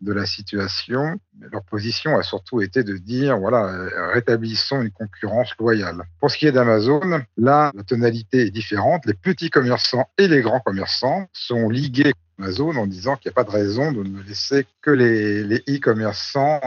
de 0.00 0.12
la 0.12 0.24
situation. 0.24 1.20
Leur 1.40 1.62
position 1.64 2.16
a 2.16 2.22
surtout 2.22 2.62
été 2.62 2.82
de 2.82 2.96
dire, 2.96 3.38
voilà, 3.38 3.66
euh, 3.66 4.12
rétablissons 4.12 4.80
une 4.82 4.90
concurrence 4.90 5.54
loyale. 5.58 6.02
Pour 6.20 6.30
ce 6.30 6.38
qui 6.38 6.46
est 6.46 6.52
d'Amazon, 6.52 7.22
là, 7.36 7.70
la 7.74 7.82
tonalité 7.82 8.46
est 8.46 8.50
différente. 8.50 9.04
Les 9.06 9.14
petits 9.14 9.50
commerçants 9.50 10.08
et 10.16 10.28
les 10.28 10.40
grands 10.40 10.60
commerçants 10.60 11.28
sont 11.32 11.68
ligués 11.68 12.12
à 12.38 12.42
Amazon 12.44 12.76
en 12.76 12.86
disant 12.86 13.16
qu'il 13.16 13.28
n'y 13.28 13.34
a 13.34 13.44
pas 13.44 13.44
de 13.44 13.50
raison 13.54 13.92
de 13.92 14.02
ne 14.02 14.22
laisser 14.22 14.66
que 14.80 14.90
les 14.90 15.56
e-commerçants 15.68 16.60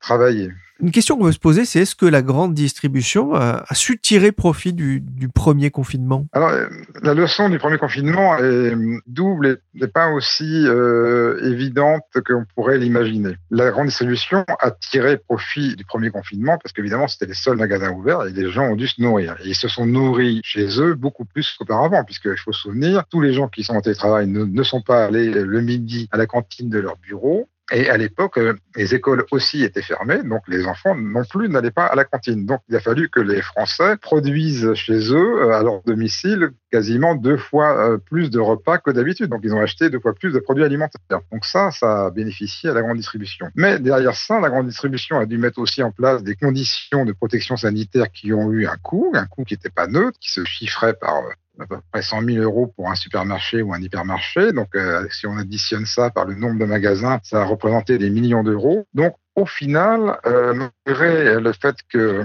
travailler. 0.00 0.50
Une 0.80 0.92
question 0.92 1.16
qu'on 1.16 1.24
veut 1.24 1.32
se 1.32 1.40
poser, 1.40 1.64
c'est 1.64 1.80
est-ce 1.80 1.96
que 1.96 2.06
la 2.06 2.22
grande 2.22 2.54
distribution 2.54 3.34
a, 3.34 3.64
su 3.72 3.98
tirer 3.98 4.30
profit 4.30 4.72
du, 4.72 5.02
premier 5.34 5.72
confinement? 5.72 6.26
Alors, 6.32 6.50
euh, 6.50 6.68
la 7.02 7.14
leçon 7.14 7.48
du 7.48 7.58
premier 7.58 7.78
confinement 7.78 8.38
est 8.38 8.74
double 9.08 9.46
et 9.48 9.80
n'est 9.80 9.88
pas 9.88 10.08
aussi 10.10 10.66
euh, 10.66 11.44
évidente 11.50 12.04
qu'on 12.24 12.44
pourrait 12.54 12.78
l'imaginer. 12.78 13.34
La 13.50 13.72
grande 13.72 13.86
distribution 13.86 14.44
a 14.60 14.70
tiré 14.70 15.16
profit 15.16 15.74
du 15.74 15.84
premier 15.84 16.10
confinement 16.10 16.58
parce 16.62 16.72
qu'évidemment, 16.72 17.08
c'était 17.08 17.26
les 17.26 17.34
seuls 17.34 17.56
magasins 17.56 17.90
ouverts 17.90 18.26
et 18.26 18.32
les 18.32 18.48
gens 18.48 18.66
ont 18.66 18.76
dû 18.76 18.86
se 18.86 19.02
nourrir. 19.02 19.34
Et 19.42 19.48
ils 19.48 19.56
se 19.56 19.66
sont 19.66 19.84
nourris 19.84 20.40
chez 20.44 20.80
eux 20.80 20.94
beaucoup 20.94 21.24
plus 21.24 21.56
qu'auparavant, 21.58 22.04
puisqu'il 22.04 22.38
faut 22.38 22.52
se 22.52 22.60
souvenir, 22.60 23.02
tous 23.10 23.20
les 23.20 23.32
gens 23.32 23.48
qui 23.48 23.64
sont 23.64 23.74
en 23.74 23.80
télétravail 23.80 24.28
ne, 24.28 24.44
ne 24.44 24.62
sont 24.62 24.82
pas 24.82 25.06
allés 25.06 25.28
le 25.28 25.60
midi 25.60 26.08
à 26.12 26.18
la 26.18 26.26
cantine 26.26 26.70
de 26.70 26.78
leur 26.78 26.96
bureau 26.98 27.48
et 27.70 27.90
à 27.90 27.96
l'époque, 27.98 28.38
euh, 28.38 28.54
les 28.76 28.94
écoles 28.94 29.26
aussi 29.30 29.62
étaient 29.62 29.82
fermées, 29.82 30.22
donc 30.22 30.42
les 30.48 30.66
enfants 30.66 30.94
non 30.94 31.24
plus 31.24 31.48
n'allaient 31.48 31.70
pas 31.70 31.84
à 31.84 31.94
la 31.94 32.04
cantine. 32.04 32.46
Donc 32.46 32.60
il 32.68 32.76
a 32.76 32.80
fallu 32.80 33.10
que 33.10 33.20
les 33.20 33.42
Français 33.42 33.96
produisent 33.98 34.72
chez 34.74 35.12
eux, 35.12 35.42
euh, 35.42 35.52
à 35.52 35.62
leur 35.62 35.82
domicile, 35.82 36.50
quasiment 36.70 37.14
deux 37.14 37.36
fois 37.36 37.76
euh, 37.76 37.98
plus 37.98 38.30
de 38.30 38.38
repas 38.38 38.78
que 38.78 38.90
d'habitude. 38.90 39.28
Donc 39.28 39.40
ils 39.44 39.54
ont 39.54 39.60
acheté 39.60 39.90
deux 39.90 40.00
fois 40.00 40.14
plus 40.14 40.32
de 40.32 40.38
produits 40.38 40.64
alimentaires. 40.64 41.20
Donc 41.30 41.44
ça, 41.44 41.70
ça 41.70 42.06
a 42.06 42.10
bénéficié 42.10 42.70
à 42.70 42.74
la 42.74 42.80
grande 42.80 42.96
distribution. 42.96 43.48
Mais 43.54 43.78
derrière 43.78 44.14
ça, 44.14 44.40
la 44.40 44.48
grande 44.48 44.66
distribution 44.66 45.18
a 45.18 45.26
dû 45.26 45.36
mettre 45.36 45.58
aussi 45.58 45.82
en 45.82 45.90
place 45.90 46.22
des 46.22 46.36
conditions 46.36 47.04
de 47.04 47.12
protection 47.12 47.56
sanitaire 47.56 48.10
qui 48.10 48.32
ont 48.32 48.50
eu 48.50 48.66
un 48.66 48.76
coût, 48.76 49.12
un 49.14 49.26
coût 49.26 49.44
qui 49.44 49.54
n'était 49.54 49.68
pas 49.68 49.86
neutre, 49.86 50.18
qui 50.20 50.32
se 50.32 50.44
chiffrait 50.44 50.94
par 50.94 51.22
à 51.60 51.66
peu 51.66 51.78
près 51.92 52.02
100 52.02 52.22
000 52.22 52.38
euros 52.38 52.72
pour 52.76 52.90
un 52.90 52.94
supermarché 52.94 53.62
ou 53.62 53.72
un 53.72 53.80
hypermarché. 53.80 54.52
Donc, 54.52 54.74
euh, 54.74 55.06
si 55.10 55.26
on 55.26 55.36
additionne 55.36 55.86
ça 55.86 56.10
par 56.10 56.24
le 56.24 56.34
nombre 56.34 56.58
de 56.58 56.64
magasins, 56.64 57.18
ça 57.22 57.42
a 57.42 57.44
représenté 57.44 57.98
des 57.98 58.10
millions 58.10 58.42
d'euros. 58.42 58.86
Donc, 58.94 59.14
au 59.34 59.46
final, 59.46 60.18
euh, 60.26 60.68
malgré 60.86 61.40
le 61.40 61.52
fait 61.52 61.76
que 61.88 62.24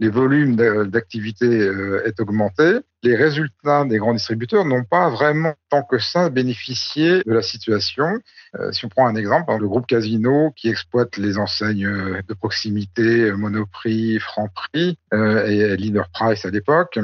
les 0.00 0.10
volumes 0.10 0.56
d'activité 0.56 1.46
euh, 1.46 2.06
aient 2.06 2.20
augmenté, 2.20 2.78
les 3.02 3.16
résultats 3.16 3.84
des 3.84 3.98
grands 3.98 4.14
distributeurs 4.14 4.64
n'ont 4.64 4.84
pas 4.84 5.10
vraiment 5.10 5.54
tant 5.70 5.82
que 5.82 5.98
ça 5.98 6.30
bénéficié 6.30 7.22
de 7.24 7.32
la 7.32 7.42
situation. 7.42 8.18
Euh, 8.58 8.70
si 8.72 8.84
on 8.84 8.88
prend 8.88 9.06
un 9.06 9.16
exemple, 9.16 9.50
hein, 9.50 9.58
le 9.58 9.68
groupe 9.68 9.86
Casino 9.86 10.52
qui 10.56 10.68
exploite 10.68 11.16
les 11.16 11.38
enseignes 11.38 11.88
de 12.26 12.34
proximité 12.34 13.32
Monoprix, 13.32 14.20
Franprix 14.20 14.98
euh, 15.12 15.46
et 15.46 15.76
Leader 15.76 16.08
Price 16.12 16.44
à 16.44 16.50
l'époque, 16.50 16.98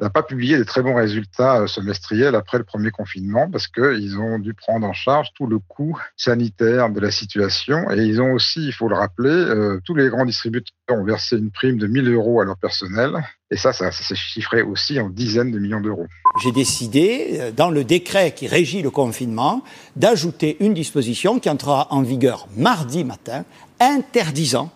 n'a 0.00 0.10
pas 0.10 0.22
publié 0.22 0.58
des 0.58 0.64
très 0.64 0.82
bons 0.82 0.94
résultats 0.94 1.62
euh, 1.62 1.66
semestriels 1.66 2.34
après 2.34 2.58
le 2.58 2.64
premier 2.64 2.90
confinement 2.90 3.48
parce 3.50 3.66
qu'ils 3.66 4.18
ont 4.18 4.38
dû 4.38 4.52
prendre 4.52 4.86
en 4.86 4.92
charge 4.92 5.28
tout 5.34 5.46
le 5.46 5.58
coût 5.58 5.98
sanitaire 6.16 6.90
de 6.90 7.00
la 7.00 7.10
situation. 7.10 7.90
Et 7.90 8.04
ils 8.04 8.20
ont 8.20 8.32
aussi, 8.32 8.66
il 8.66 8.72
faut 8.72 8.88
le 8.88 8.94
rappeler, 8.94 9.30
euh, 9.30 9.80
tous 9.84 9.94
les 9.94 10.08
grands 10.08 10.26
distributeurs 10.26 10.74
ont 10.90 11.04
versé 11.04 11.36
une 11.36 11.50
prime 11.50 11.78
de 11.78 11.86
1000 11.86 12.10
euros 12.10 12.40
à 12.40 12.44
leur 12.44 12.58
personnel. 12.58 13.12
Et 13.50 13.56
ça, 13.56 13.72
ça, 13.72 13.90
s'est 13.92 14.16
chiffré 14.16 14.62
aussi 14.62 15.00
en 15.00 15.08
dizaines 15.08 15.52
de 15.52 15.58
millions 15.58 15.80
d'euros. 15.80 16.06
J'ai 16.42 16.52
décidé, 16.52 17.38
euh, 17.40 17.50
dans 17.52 17.70
le 17.70 17.84
décret 17.84 18.32
qui 18.32 18.48
régit 18.48 18.82
le 18.82 18.90
confinement, 18.90 19.62
d'ajouter 19.94 20.56
une 20.60 20.74
disposition 20.74 21.38
qui 21.38 21.48
entrera 21.48 21.86
en 21.90 22.02
vigueur 22.02 22.48
mardi 22.56 23.04
matin, 23.04 23.44
interdisant 23.80 24.72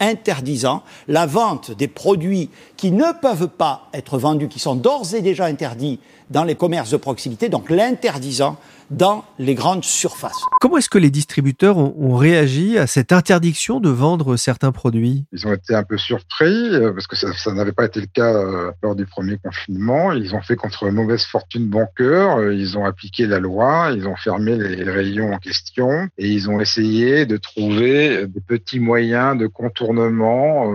interdisant 0.00 0.82
la 1.06 1.26
vente 1.26 1.70
des 1.70 1.88
produits 1.88 2.50
qui 2.78 2.92
ne 2.92 3.12
peuvent 3.20 3.48
pas 3.48 3.88
être 3.92 4.18
vendus, 4.18 4.48
qui 4.48 4.60
sont 4.60 4.76
d'ores 4.76 5.12
et 5.12 5.20
déjà 5.20 5.44
interdits 5.44 5.98
dans 6.30 6.44
les 6.44 6.54
commerces 6.54 6.90
de 6.90 6.96
proximité, 6.96 7.48
donc 7.48 7.70
l'interdisant 7.70 8.56
dans 8.90 9.24
les 9.38 9.54
grandes 9.54 9.84
surfaces. 9.84 10.38
Comment 10.60 10.78
est-ce 10.78 10.88
que 10.88 10.98
les 10.98 11.10
distributeurs 11.10 11.76
ont, 11.76 12.16
réagi 12.16 12.78
à 12.78 12.86
cette 12.86 13.12
interdiction 13.12 13.80
de 13.80 13.90
vendre 13.90 14.36
certains 14.36 14.72
produits? 14.72 15.24
Ils 15.32 15.46
ont 15.46 15.52
été 15.52 15.74
un 15.74 15.82
peu 15.82 15.98
surpris 15.98 16.74
euh, 16.74 16.92
parce 16.92 17.06
que 17.06 17.16
ça, 17.16 17.52
n'avait 17.52 17.72
pas 17.72 17.84
été 17.84 18.00
le 18.00 18.06
cas 18.06 18.32
euh, 18.32 18.72
lors 18.82 18.94
du 18.94 19.06
premier 19.06 19.38
confinement. 19.38 20.12
Ils 20.12 20.34
ont 20.34 20.40
fait 20.40 20.56
contre 20.56 20.88
mauvaise 20.88 21.24
fortune 21.24 21.66
bon 21.66 21.86
cœur. 21.96 22.38
Euh, 22.38 22.54
ils 22.54 22.78
ont 22.78 22.84
appliqué 22.84 23.26
la 23.26 23.40
loi, 23.40 23.90
ils 23.94 24.06
ont 24.06 24.16
fermé 24.16 24.56
les 24.56 24.90
rayons 24.90 25.32
en 25.32 25.38
question 25.38 26.08
et 26.16 26.28
ils 26.28 26.48
ont 26.48 26.60
essayé 26.60 27.26
de 27.26 27.36
trouver 27.36 28.26
des 28.26 28.40
petits 28.40 28.80
moyens 28.80 29.36
de 29.36 29.46
contournement. 29.48 30.66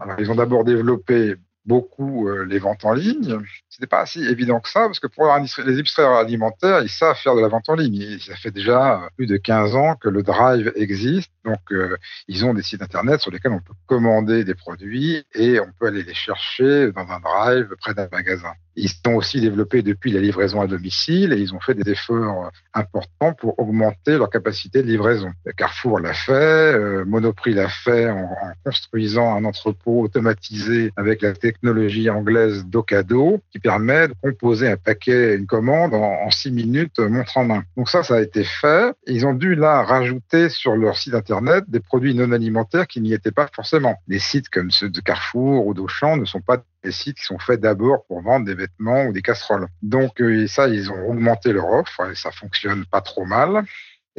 Alors, 0.00 0.20
ils 0.20 0.30
ont 0.30 0.34
d'abord 0.34 0.64
développé 0.64 1.34
beaucoup 1.64 2.28
les 2.46 2.58
ventes 2.58 2.84
en 2.84 2.92
ligne 2.92 3.38
c'était 3.78 3.86
pas 3.86 4.06
si 4.06 4.24
évident 4.24 4.58
que 4.58 4.68
ça, 4.68 4.86
parce 4.86 4.98
que 4.98 5.06
pour 5.06 5.32
les 5.64 5.74
illustreurs 5.74 6.14
alimentaires, 6.14 6.82
ils 6.82 6.88
savent 6.88 7.16
faire 7.16 7.36
de 7.36 7.40
la 7.40 7.46
vente 7.46 7.68
en 7.68 7.76
ligne. 7.76 8.18
Ça 8.18 8.34
fait 8.34 8.50
déjà 8.50 9.08
plus 9.16 9.26
de 9.26 9.36
15 9.36 9.76
ans 9.76 9.94
que 9.94 10.08
le 10.08 10.24
Drive 10.24 10.72
existe, 10.74 11.30
donc 11.44 11.60
euh, 11.70 11.96
ils 12.26 12.44
ont 12.44 12.54
des 12.54 12.62
sites 12.62 12.82
internet 12.82 13.20
sur 13.20 13.30
lesquels 13.30 13.52
on 13.52 13.60
peut 13.60 13.74
commander 13.86 14.42
des 14.42 14.56
produits 14.56 15.24
et 15.32 15.60
on 15.60 15.70
peut 15.78 15.86
aller 15.86 16.02
les 16.02 16.14
chercher 16.14 16.90
dans 16.90 17.08
un 17.08 17.20
Drive 17.20 17.68
près 17.80 17.94
d'un 17.94 18.08
magasin. 18.10 18.52
Ils 18.74 18.90
ont 19.08 19.16
aussi 19.16 19.40
développé 19.40 19.82
depuis 19.82 20.12
la 20.12 20.20
livraison 20.20 20.60
à 20.60 20.66
domicile 20.68 21.32
et 21.32 21.36
ils 21.36 21.52
ont 21.52 21.58
fait 21.60 21.74
des 21.74 21.90
efforts 21.90 22.50
importants 22.74 23.32
pour 23.32 23.58
augmenter 23.58 24.16
leur 24.18 24.30
capacité 24.30 24.82
de 24.82 24.88
livraison. 24.88 25.32
Carrefour 25.56 25.98
l'a 25.98 26.14
fait, 26.14 26.32
euh, 26.32 27.04
Monoprix 27.04 27.54
l'a 27.54 27.68
fait 27.68 28.08
en, 28.08 28.22
en, 28.22 28.52
construisant 28.64 29.34
un 29.34 29.44
entrepôt 29.44 30.02
automatisé 30.02 30.92
avec 30.96 31.22
la 31.22 31.32
technologie 31.32 32.08
anglaise 32.08 32.66
Docado 32.66 33.40
qui 33.50 33.58
permet 33.68 34.08
de 34.08 34.14
composer 34.22 34.66
un 34.66 34.78
paquet, 34.78 35.34
une 35.34 35.46
commande 35.46 35.92
en, 35.92 36.30
six 36.30 36.50
minutes 36.50 36.98
euh, 37.00 37.10
montre 37.10 37.36
en 37.36 37.44
main. 37.44 37.64
Donc 37.76 37.90
ça, 37.90 38.02
ça 38.02 38.14
a 38.14 38.20
été 38.22 38.42
fait. 38.42 38.94
Ils 39.06 39.26
ont 39.26 39.34
dû 39.34 39.56
là 39.56 39.82
rajouter 39.82 40.48
sur 40.48 40.74
leur 40.74 40.96
site 40.96 41.12
internet 41.12 41.64
des 41.68 41.80
produits 41.80 42.14
non 42.14 42.32
alimentaires 42.32 42.86
qui 42.86 43.02
n'y 43.02 43.12
étaient 43.12 43.30
pas 43.30 43.46
forcément. 43.54 43.96
Des 44.06 44.20
sites 44.20 44.48
comme 44.48 44.70
ceux 44.70 44.88
de 44.88 45.00
Carrefour 45.02 45.66
ou 45.66 45.74
d'Auchan 45.74 46.16
ne 46.16 46.24
sont 46.24 46.40
pas 46.40 46.62
des 46.82 46.92
sites 46.92 47.18
qui 47.18 47.24
sont 47.24 47.38
faits 47.38 47.60
d'abord 47.60 48.06
pour 48.06 48.22
vendre 48.22 48.46
des 48.46 48.54
vêtements 48.54 49.04
ou 49.04 49.12
des 49.12 49.20
casseroles. 49.20 49.68
Donc 49.82 50.22
euh, 50.22 50.46
ça, 50.46 50.66
ils 50.68 50.90
ont 50.90 51.10
augmenté 51.10 51.52
leur 51.52 51.68
offre 51.68 52.10
et 52.10 52.14
ça 52.14 52.30
fonctionne 52.30 52.86
pas 52.86 53.02
trop 53.02 53.26
mal. 53.26 53.64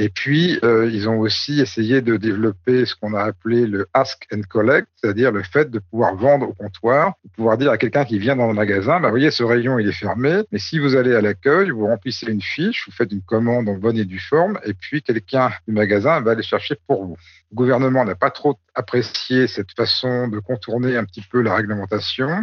Et 0.01 0.07
puis, 0.07 0.57
euh, 0.63 0.89
ils 0.89 1.09
ont 1.09 1.19
aussi 1.19 1.59
essayé 1.59 2.01
de 2.01 2.15
développer 2.15 2.85
ce 2.85 2.95
qu'on 2.95 3.13
a 3.13 3.21
appelé 3.21 3.67
le 3.67 3.85
ask 3.93 4.25
and 4.33 4.43
collect, 4.49 4.87
c'est-à-dire 4.95 5.33
le 5.33 5.43
fait 5.43 5.69
de 5.69 5.79
pouvoir 5.79 6.15
vendre 6.15 6.47
au 6.47 6.53
comptoir, 6.53 7.15
de 7.25 7.29
pouvoir 7.31 7.57
dire 7.57 7.69
à 7.69 7.77
quelqu'un 7.77 8.05
qui 8.05 8.17
vient 8.17 8.37
dans 8.37 8.47
le 8.47 8.53
magasin, 8.53 9.01
bah, 9.01 9.09
vous 9.09 9.15
voyez, 9.15 9.29
ce 9.29 9.43
rayon, 9.43 9.77
il 9.77 9.89
est 9.89 9.91
fermé, 9.91 10.43
mais 10.53 10.57
si 10.57 10.79
vous 10.79 10.95
allez 10.95 11.13
à 11.13 11.19
l'accueil, 11.19 11.71
vous 11.71 11.85
remplissez 11.85 12.27
une 12.31 12.41
fiche, 12.41 12.85
vous 12.87 12.93
faites 12.93 13.11
une 13.11 13.21
commande 13.21 13.67
en 13.67 13.73
bonne 13.73 13.97
et 13.97 14.05
due 14.05 14.21
forme, 14.21 14.57
et 14.63 14.73
puis 14.73 15.01
quelqu'un 15.01 15.51
du 15.67 15.73
magasin 15.73 16.21
va 16.21 16.31
aller 16.31 16.43
chercher 16.43 16.77
pour 16.87 17.05
vous. 17.05 17.17
Le 17.51 17.55
gouvernement 17.57 18.05
n'a 18.05 18.15
pas 18.15 18.31
trop 18.31 18.57
apprécié 18.75 19.47
cette 19.47 19.73
façon 19.73 20.29
de 20.29 20.39
contourner 20.39 20.95
un 20.95 21.03
petit 21.03 21.25
peu 21.29 21.41
la 21.41 21.55
réglementation, 21.55 22.41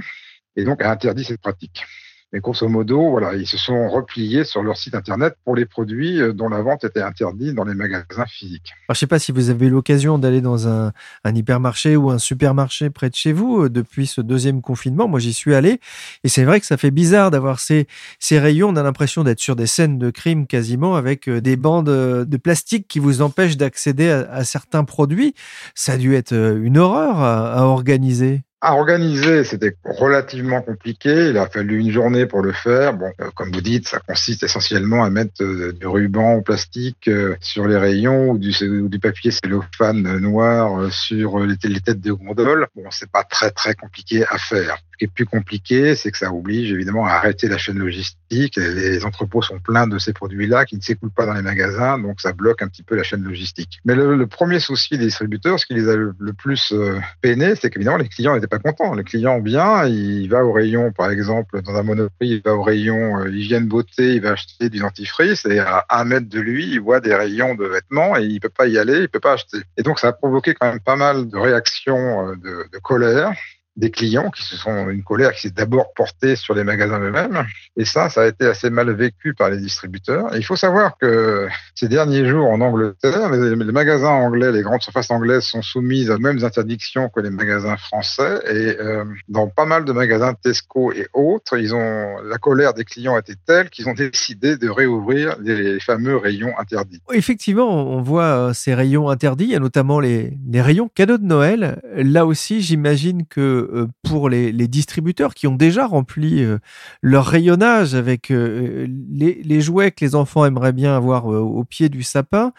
et 0.57 0.65
donc 0.65 0.83
a 0.83 0.91
interdit 0.91 1.25
cette 1.25 1.41
pratique. 1.41 1.87
Mais 2.33 2.41
grosso 2.41 2.69
modo, 2.69 3.11
voilà, 3.11 3.35
ils 3.35 3.47
se 3.47 3.57
sont 3.57 3.89
repliés 3.89 4.43
sur 4.43 4.61
leur 4.65 4.77
site 4.77 4.97
internet 4.97 5.37
pour 5.45 5.55
les 5.55 5.65
produits 5.65 6.21
euh, 6.21 6.33
dont 6.33 6.49
la 6.49 6.61
vente 6.61 6.83
était 6.83 7.01
interdite 7.01 7.55
dans 7.55 7.63
les 7.63 7.75
magasins 7.75 8.27
physiques. 8.27 8.73
Je 8.89 8.93
ne 8.93 8.97
sais 8.97 9.07
pas 9.07 9.21
si 9.21 9.31
vous 9.31 9.49
avez 9.49 9.67
eu 9.67 9.71
l'occasion 9.71 10.19
d'aller 10.19 10.41
dans 10.41 10.67
un, 10.67 10.93
hypermarché 11.25 11.97
ou 11.97 12.11
un 12.11 12.19
supermarché 12.19 12.91
près 12.91 13.11
de 13.11 13.15
chez 13.15 13.33
vous 13.33 13.63
euh, 13.63 13.71
depuis 13.71 14.09
ce 14.09 14.21
deuxième 14.21 14.61
confinement. 14.61 15.07
Moi, 15.07 15.21
j'y 15.21 15.33
suis 15.33 15.55
allé 15.55 15.79
et 16.25 16.29
c'est 16.29 16.43
vrai 16.43 16.59
que 16.59 16.67
ça 16.67 16.77
fait 16.77 16.91
bizarre 16.91 17.31
d'avoir 17.31 17.61
ces, 17.61 17.87
rayons. 18.33 18.71
On 18.71 18.77
a 18.77 18.83
l'impression 18.83 19.23
d'être 19.23 19.41
sur 19.41 19.55
des 19.55 19.67
scènes 19.67 19.99
de 19.99 20.11
crime 20.11 20.49
quasiment 20.49 20.97
avec 20.97 21.29
euh, 21.29 21.41
des 21.41 21.57
bandes 21.57 21.87
de 21.87 22.37
plastique 22.39 22.89
qui 22.89 22.99
vous 22.99 23.23
empêchent 23.23 23.57
d'accéder 23.57 24.11
à, 24.11 24.45
certains 24.45 24.83
produits. 24.83 25.35
Ça 25.77 25.93
a 25.93 25.97
dû 25.97 26.17
être 26.17 26.35
une 26.35 26.77
horreur 26.77 27.21
à 27.21 27.63
organiser. 27.67 28.46
À 28.63 28.75
organiser, 28.75 29.45
c'était 29.45 29.77
relativement 29.85 30.63
compliqué. 30.63 31.29
Il 31.29 31.37
a 31.37 31.47
fallu 31.47 31.79
une 31.79 31.91
journée 31.91 32.25
pour 32.25 32.41
le 32.41 32.53
faire. 32.53 32.95
Bon, 32.95 33.13
euh, 33.21 33.31
comme 33.35 33.53
vous 33.53 33.61
dites, 33.61 33.87
ça 33.87 33.99
consiste 34.01 34.45
essentiellement 34.45 35.05
à 35.05 35.11
mettre 35.11 35.43
euh, 35.43 35.75
du 35.75 35.87
ruban 35.87 36.37
ou 36.37 36.43
plastique 36.43 37.07
euh, 37.09 37.37
sur 37.43 37.67
les 37.67 37.77
rayons 37.77 38.31
ou 38.31 38.39
du, 38.39 38.55
ou 38.67 38.89
du 38.89 38.99
papier 38.99 39.31
cellophane 39.31 40.19
noir 40.21 40.91
sur 40.91 41.41
les, 41.41 41.57
les, 41.65 41.81
têtes 41.81 42.01
de 42.01 42.13
gondole. 42.13 42.67
Bon, 42.75 42.85
c'est 42.91 43.11
pas 43.11 43.25
très 43.25 43.51
très 43.51 43.75
compliqué 43.75 44.25
à 44.27 44.39
faire. 44.39 44.79
Ce 44.97 44.99
qui 44.99 45.05
est 45.05 45.15
plus 45.15 45.27
compliqué, 45.27 45.95
c'est 45.95 46.11
que 46.11 46.17
ça 46.17 46.33
oblige 46.33 46.73
évidemment 46.73 47.05
à 47.05 47.11
arrêter 47.11 47.49
la 47.49 47.59
chaîne 47.59 47.77
logistique. 47.77 48.57
Les 48.57 49.05
entrepôts 49.05 49.43
sont 49.43 49.59
pleins 49.59 49.87
de 49.87 49.99
ces 49.99 50.15
produits-là 50.15 50.65
qui 50.65 50.75
ne 50.75 50.81
s'écoulent 50.81 51.11
pas 51.11 51.27
dans 51.27 51.35
les 51.35 51.43
magasins, 51.43 51.99
donc 51.99 52.19
ça 52.19 52.33
bloque 52.33 52.63
un 52.63 52.69
petit 52.69 52.83
peu 52.83 52.97
la 52.97 53.03
chaîne 53.03 53.23
logistique. 53.23 53.79
Mais 53.85 53.95
le, 53.95 54.27
premier 54.27 54.59
souci 54.59 54.97
des 54.97 55.05
distributeurs, 55.05 55.61
ce 55.61 55.67
qui 55.67 55.75
les 55.75 55.91
a 55.91 55.97
le, 55.97 56.15
plus 56.33 56.73
peiné, 57.21 57.57
c'est 57.57 57.69
qu'évidemment 57.69 57.99
les 57.99 58.09
clients 58.09 58.35
n'étaient 58.35 58.47
pas 58.47 58.59
content. 58.59 58.95
Le 58.95 59.03
client 59.03 59.39
vient, 59.43 59.85
il 59.87 60.31
va 60.31 60.47
au 60.47 60.53
rayon, 60.53 60.93
par 60.93 61.11
exemple, 61.11 61.61
dans 61.61 61.75
un 61.75 61.83
monoprix, 61.83 62.29
il 62.29 62.43
va 62.43 62.55
au 62.55 62.63
rayon 62.63 63.19
euh, 63.21 63.29
hygiène 63.29 63.69
beauté, 63.69 64.15
il 64.15 64.23
va 64.23 64.31
acheter 64.31 64.71
du 64.71 64.79
dentifrice 64.79 65.45
et 65.45 65.59
à 65.59 65.85
un 65.91 66.05
mètre 66.05 66.31
de 66.31 66.41
lui, 66.41 66.71
il 66.73 66.81
voit 66.81 67.01
des 67.01 67.15
rayons 67.15 67.55
de 67.55 67.67
vêtements 67.67 68.17
et 68.17 68.25
il 68.25 68.41
peut 68.41 68.49
pas 68.49 68.67
y 68.67 68.79
aller, 68.79 69.01
il 69.01 69.09
peut 69.11 69.21
pas 69.21 69.35
acheter. 69.35 69.59
Et 69.77 69.83
donc 69.83 69.99
ça 69.99 70.09
a 70.09 70.13
provoqué 70.13 70.55
quand 70.55 70.71
même 70.71 70.81
pas 70.81 70.97
mal 70.97 71.29
de 71.29 71.37
réactions 71.37 72.31
euh, 72.31 72.37
de 72.73 72.79
colère 72.79 73.33
des 73.77 73.91
clients 73.91 74.31
qui 74.31 74.43
se 74.43 74.57
sont 74.57 74.89
une 74.89 75.03
colère 75.03 75.33
qui 75.33 75.43
s'est 75.43 75.51
d'abord 75.51 75.93
portée 75.95 76.35
sur 76.35 76.55
les 76.55 76.65
magasins 76.65 76.99
eux-mêmes. 77.01 77.45
Et 77.77 77.85
ça, 77.85 78.09
ça 78.09 78.23
a 78.23 78.27
été 78.27 78.47
assez 78.47 78.71
mal 78.71 78.91
vécu 78.93 79.35
par 79.35 79.51
les 79.51 79.59
distributeurs. 79.59 80.35
Il 80.35 80.45
faut 80.45 80.57
savoir 80.57 80.97
que 80.99 81.47
ces 81.75 81.89
derniers 81.89 82.27
jours 82.27 82.49
en 82.49 82.61
Angleterre, 82.61 83.31
les, 83.31 83.55
magasins 83.73 84.09
anglais, 84.09 84.51
les 84.51 84.63
grandes 84.63 84.81
surfaces 84.81 85.11
anglaises 85.11 85.45
sont 85.45 85.61
soumises 85.61 86.11
aux 86.11 86.19
mêmes 86.19 86.43
interdictions 86.43 87.11
que 87.11 87.21
les 87.21 87.31
magasins 87.31 87.77
français. 87.77 88.41
Et 88.47 88.81
euh, 88.81 89.05
dans 89.29 89.49
pas 89.49 89.67
mal 89.67 89.85
de 89.85 89.93
magasins 89.93 90.33
Tesco 90.35 90.93
et 90.93 91.09
autres, 91.13 91.59
ils 91.59 91.75
ont 91.75 92.17
la 92.25 92.39
colère 92.39 92.73
des 92.73 92.85
clients 92.85 93.19
était 93.19 93.35
telle 93.47 93.69
qu'ils 93.69 93.89
ont 93.89 93.95
décidé 93.95 94.57
de 94.57 94.69
réouvrir 94.71 95.37
les 95.41 95.79
fameux 95.81 96.17
rayons 96.17 96.53
interdits. 96.59 97.01
Effectivement, 97.13 97.69
on 97.69 98.01
voit 98.01 98.53
ces 98.55 98.75
rayons 98.75 99.11
interdits. 99.11 99.45
Il 99.45 99.51
y 99.51 99.57
a 99.57 99.61
notamment 99.61 100.01
les, 100.01 100.33
les 100.49 100.63
rayons 100.63 100.89
cadeaux 100.95 101.19
de 101.19 101.25
Noël. 101.25 101.83
Là 101.95 102.25
aussi, 102.25 102.63
j'imagine 102.63 103.27
que 103.27 103.66
pour 104.03 104.29
les, 104.29 104.53
distributeurs 104.69 105.35
qui 105.35 105.47
ont 105.47 105.55
déjà 105.55 105.87
rempli 105.87 106.43
euh, 106.43 106.59
leur 107.03 107.27
rayonnage 107.27 107.95
avec 107.95 108.31
euh, 108.31 108.87
les, 109.11 109.61
jouets 109.61 109.91
que 109.91 110.05
les 110.05 110.15
enfants 110.15 110.45
aimeraient 110.45 110.73
bien 110.73 110.97
avoir 110.97 111.33
euh, 111.33 111.39
au 111.39 111.65
pied 111.65 111.89
du 111.89 112.03
sapin, 112.03 112.53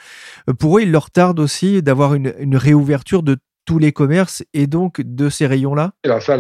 pour 0.59 0.77
eux, 0.77 0.81
il 0.81 0.91
leur 0.91 1.11
tarde 1.11 1.39
aussi 1.39 1.81
d'avoir 1.81 2.13
une, 2.13 2.57
réouverture 2.57 3.23
de 3.23 3.37
tous 3.65 3.79
les 3.79 3.91
commerces 3.91 4.43
et 4.53 4.65
donc 4.65 5.01
de 5.01 5.29
ces 5.29 5.45
rayons-là. 5.45 5.91
Là, 6.05 6.21
ça, 6.21 6.37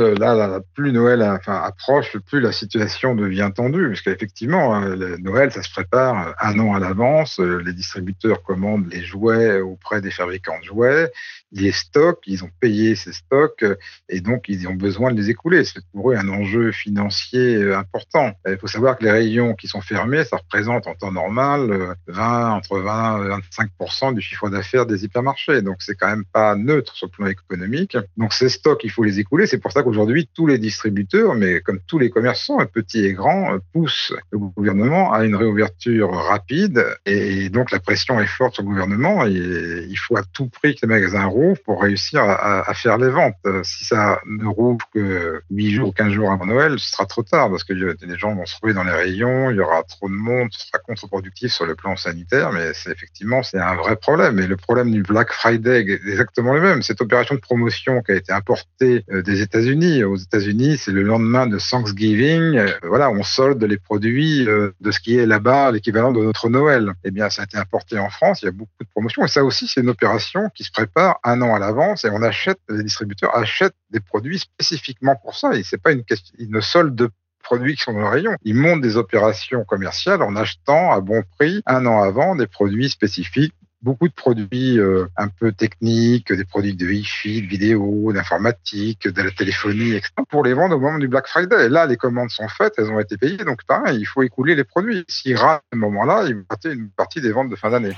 plus 0.73 0.93
Noël 0.93 1.21
approche, 1.21 2.17
plus 2.25 2.39
la 2.39 2.53
situation 2.53 3.15
devient 3.15 3.51
tendue, 3.53 3.89
parce 3.89 4.01
qu'effectivement, 4.01 4.73
hein, 4.73 4.95
Noël, 5.19 5.51
ça 5.51 5.61
se 5.61 5.69
prépare 5.69 6.33
un 6.39 6.59
an 6.59 6.73
à 6.73 6.79
l'avance, 6.79 7.39
les 7.39 7.73
distributeurs 7.73 8.41
commandent 8.43 8.87
les 8.89 9.03
jouets 9.03 9.59
auprès 9.59 9.99
des 9.99 10.11
fabricants 10.11 10.57
de 10.61 10.65
jouets, 10.65 11.11
les 11.51 11.71
stocks, 11.71 12.21
ils 12.25 12.43
ont 12.43 12.49
payé 12.59 12.95
ces 12.95 13.13
stocks 13.13 13.63
et 14.09 14.21
donc 14.21 14.49
ils 14.49 14.67
ont 14.67 14.73
besoin 14.73 15.11
de 15.11 15.17
les 15.17 15.29
écouler. 15.29 15.63
C'est 15.63 15.81
pour 15.93 16.11
eux 16.11 16.15
un 16.15 16.27
enjeu 16.29 16.71
financier 16.71 17.55
euh, 17.55 17.77
important. 17.77 18.33
Il 18.47 18.57
faut 18.57 18.67
savoir 18.67 18.97
que 18.97 19.03
les 19.03 19.11
rayons 19.11 19.53
qui 19.53 19.67
sont 19.67 19.81
fermés, 19.81 20.23
ça 20.25 20.37
représente 20.37 20.87
en 20.87 20.95
temps 20.95 21.11
normal 21.11 21.95
20, 22.07 22.51
entre 22.51 22.79
20 22.79 23.25
et 23.25 23.27
25 23.29 24.13
du 24.13 24.21
chiffre 24.21 24.49
d'affaires 24.49 24.85
des 24.85 25.05
hypermarchés. 25.05 25.61
Donc 25.61 25.77
c'est 25.79 25.95
quand 25.95 26.07
même 26.07 26.25
pas 26.25 26.55
neutre 26.55 26.95
sur 26.95 27.07
le 27.07 27.11
plan 27.11 27.27
économique. 27.27 27.97
Donc 28.17 28.33
ces 28.33 28.49
stocks, 28.49 28.83
il 28.83 28.91
faut 28.91 29.03
les 29.03 29.19
écouler. 29.19 29.47
C'est 29.47 29.57
pour 29.57 29.71
ça 29.71 29.83
qu'aujourd'hui, 29.83 30.29
tous 30.33 30.47
les 30.47 30.57
distributeurs, 30.57 31.35
mais 31.35 31.61
comme 31.61 31.79
tous 31.87 31.99
les 31.99 32.09
commerçants, 32.09 32.57
petits 32.65 33.05
et 33.05 33.13
grands, 33.13 33.57
poussent 33.73 34.13
le 34.31 34.39
gouvernement 34.39 35.13
à 35.13 35.23
une 35.25 35.35
réouverture 35.35 36.11
rapide. 36.11 36.85
Et 37.05 37.49
donc 37.49 37.71
la 37.71 37.79
pression 37.79 38.19
est 38.19 38.27
forte 38.27 38.55
sur 38.55 38.63
le 38.63 38.69
gouvernement. 38.69 39.25
Il 39.25 39.97
faut 39.97 40.17
à 40.17 40.23
tout 40.23 40.47
prix 40.47 40.75
que 40.75 40.85
les 40.85 40.89
magasins 40.89 41.25
pour 41.65 41.81
réussir 41.81 42.23
à, 42.23 42.73
faire 42.73 42.97
les 42.97 43.09
ventes. 43.09 43.35
Si 43.63 43.85
ça 43.85 44.19
ne 44.25 44.45
rouvre 44.45 44.85
que 44.93 45.41
8 45.51 45.71
jours 45.71 45.89
ou 45.89 45.91
15 45.91 46.11
jours 46.11 46.31
avant 46.31 46.45
Noël, 46.45 46.79
ce 46.79 46.91
sera 46.91 47.05
trop 47.05 47.23
tard 47.23 47.49
parce 47.49 47.63
que 47.63 47.73
les 47.73 48.17
gens 48.17 48.35
vont 48.35 48.45
se 48.45 48.55
trouver 48.55 48.73
dans 48.73 48.83
les 48.83 48.91
rayons, 48.91 49.49
il 49.51 49.57
y 49.57 49.59
aura 49.59 49.83
trop 49.83 50.09
de 50.09 50.13
monde, 50.13 50.49
ce 50.51 50.67
sera 50.67 50.79
contre-productif 50.79 51.51
sur 51.51 51.65
le 51.65 51.75
plan 51.75 51.95
sanitaire, 51.95 52.51
mais 52.51 52.73
c'est 52.73 52.91
effectivement 52.91 53.43
c'est 53.43 53.59
un 53.59 53.75
vrai 53.75 53.95
problème. 53.95 54.39
Et 54.39 54.47
le 54.47 54.57
problème 54.57 54.91
du 54.91 55.03
Black 55.03 55.31
Friday 55.31 55.81
est 55.81 56.07
exactement 56.07 56.53
le 56.53 56.61
même. 56.61 56.81
Cette 56.81 57.01
opération 57.01 57.35
de 57.35 57.39
promotion 57.39 58.01
qui 58.01 58.11
a 58.11 58.15
été 58.15 58.31
importée 58.31 59.05
euh, 59.11 59.21
des 59.21 59.41
États-Unis. 59.41 60.03
Aux 60.03 60.15
États-Unis, 60.15 60.77
c'est 60.77 60.91
le 60.91 61.03
lendemain 61.03 61.47
de 61.47 61.57
Thanksgiving. 61.57 62.57
Euh, 62.57 62.71
voilà, 62.83 63.09
on 63.09 63.23
solde 63.23 63.63
les 63.63 63.77
produits 63.77 64.47
euh, 64.47 64.71
de 64.81 64.91
ce 64.91 64.99
qui 64.99 65.17
est 65.17 65.25
là-bas 65.25 65.71
l'équivalent 65.71 66.11
de 66.11 66.23
notre 66.23 66.49
Noël. 66.49 66.93
Eh 67.03 67.11
bien, 67.11 67.29
ça 67.29 67.43
a 67.43 67.45
été 67.45 67.57
importé 67.57 67.97
en 67.97 68.09
France. 68.09 68.41
Il 68.41 68.45
y 68.45 68.49
a 68.49 68.51
beaucoup 68.51 68.71
de 68.81 68.87
promotions. 68.89 69.25
Et 69.25 69.27
ça 69.27 69.43
aussi, 69.43 69.67
c'est 69.67 69.81
une 69.81 69.89
opération 69.89 70.49
qui 70.55 70.63
se 70.63 70.71
prépare 70.71 71.19
un 71.27 71.41
an 71.41 71.55
à 71.55 71.59
l'avance 71.59 72.05
et 72.05 72.09
on 72.09 72.21
achète, 72.21 72.59
les 72.69 72.83
distributeurs 72.83 73.35
achètent 73.35 73.75
des 73.89 73.99
produits 73.99 74.39
spécifiquement 74.39 75.15
pour 75.15 75.35
ça. 75.35 75.53
Et 75.55 75.63
c'est 75.63 75.81
pas 75.81 75.91
une 75.91 76.03
question, 76.03 76.33
ils 76.39 76.49
ne 76.49 76.61
soldent 76.61 76.95
de 76.95 77.09
produits 77.43 77.75
qui 77.75 77.83
sont 77.83 77.93
dans 77.93 77.99
le 77.99 78.07
rayon. 78.07 78.35
Ils 78.43 78.55
montent 78.55 78.81
des 78.81 78.97
opérations 78.97 79.63
commerciales 79.63 80.21
en 80.21 80.35
achetant 80.35 80.91
à 80.91 80.99
bon 80.99 81.23
prix 81.37 81.61
un 81.65 81.85
an 81.85 82.01
avant 82.01 82.35
des 82.35 82.47
produits 82.47 82.89
spécifiques 82.89 83.53
beaucoup 83.81 84.07
de 84.07 84.13
produits 84.13 84.79
euh, 84.79 85.05
un 85.17 85.27
peu 85.27 85.51
techniques, 85.51 86.33
des 86.33 86.45
produits 86.45 86.75
de 86.75 86.85
Wi-Fi, 86.85 87.41
de 87.41 87.47
vidéo, 87.47 88.11
d'informatique, 88.11 89.07
de 89.07 89.21
la 89.21 89.31
téléphonie, 89.31 89.91
etc. 89.91 90.11
pour 90.29 90.43
les 90.43 90.53
vendre 90.53 90.75
au 90.75 90.79
moment 90.79 90.97
du 90.97 91.07
Black 91.07 91.27
Friday. 91.27 91.65
Et 91.65 91.69
là, 91.69 91.85
les 91.85 91.97
commandes 91.97 92.29
sont 92.29 92.47
faites, 92.47 92.73
elles 92.77 92.89
ont 92.91 92.99
été 92.99 93.17
payées, 93.17 93.37
donc 93.37 93.63
pareil, 93.65 93.99
il 93.99 94.05
faut 94.05 94.23
écouler 94.23 94.55
les 94.55 94.63
produits. 94.63 95.05
S'ils 95.07 95.37
ratent 95.37 95.63
à 95.71 95.75
ce 95.75 95.79
moment-là, 95.79 96.25
ils 96.27 96.35
vont 96.35 96.45
rater 96.49 96.71
une 96.71 96.89
partie 96.89 97.21
des 97.21 97.31
ventes 97.31 97.49
de 97.49 97.55
fin 97.55 97.69
d'année. 97.69 97.95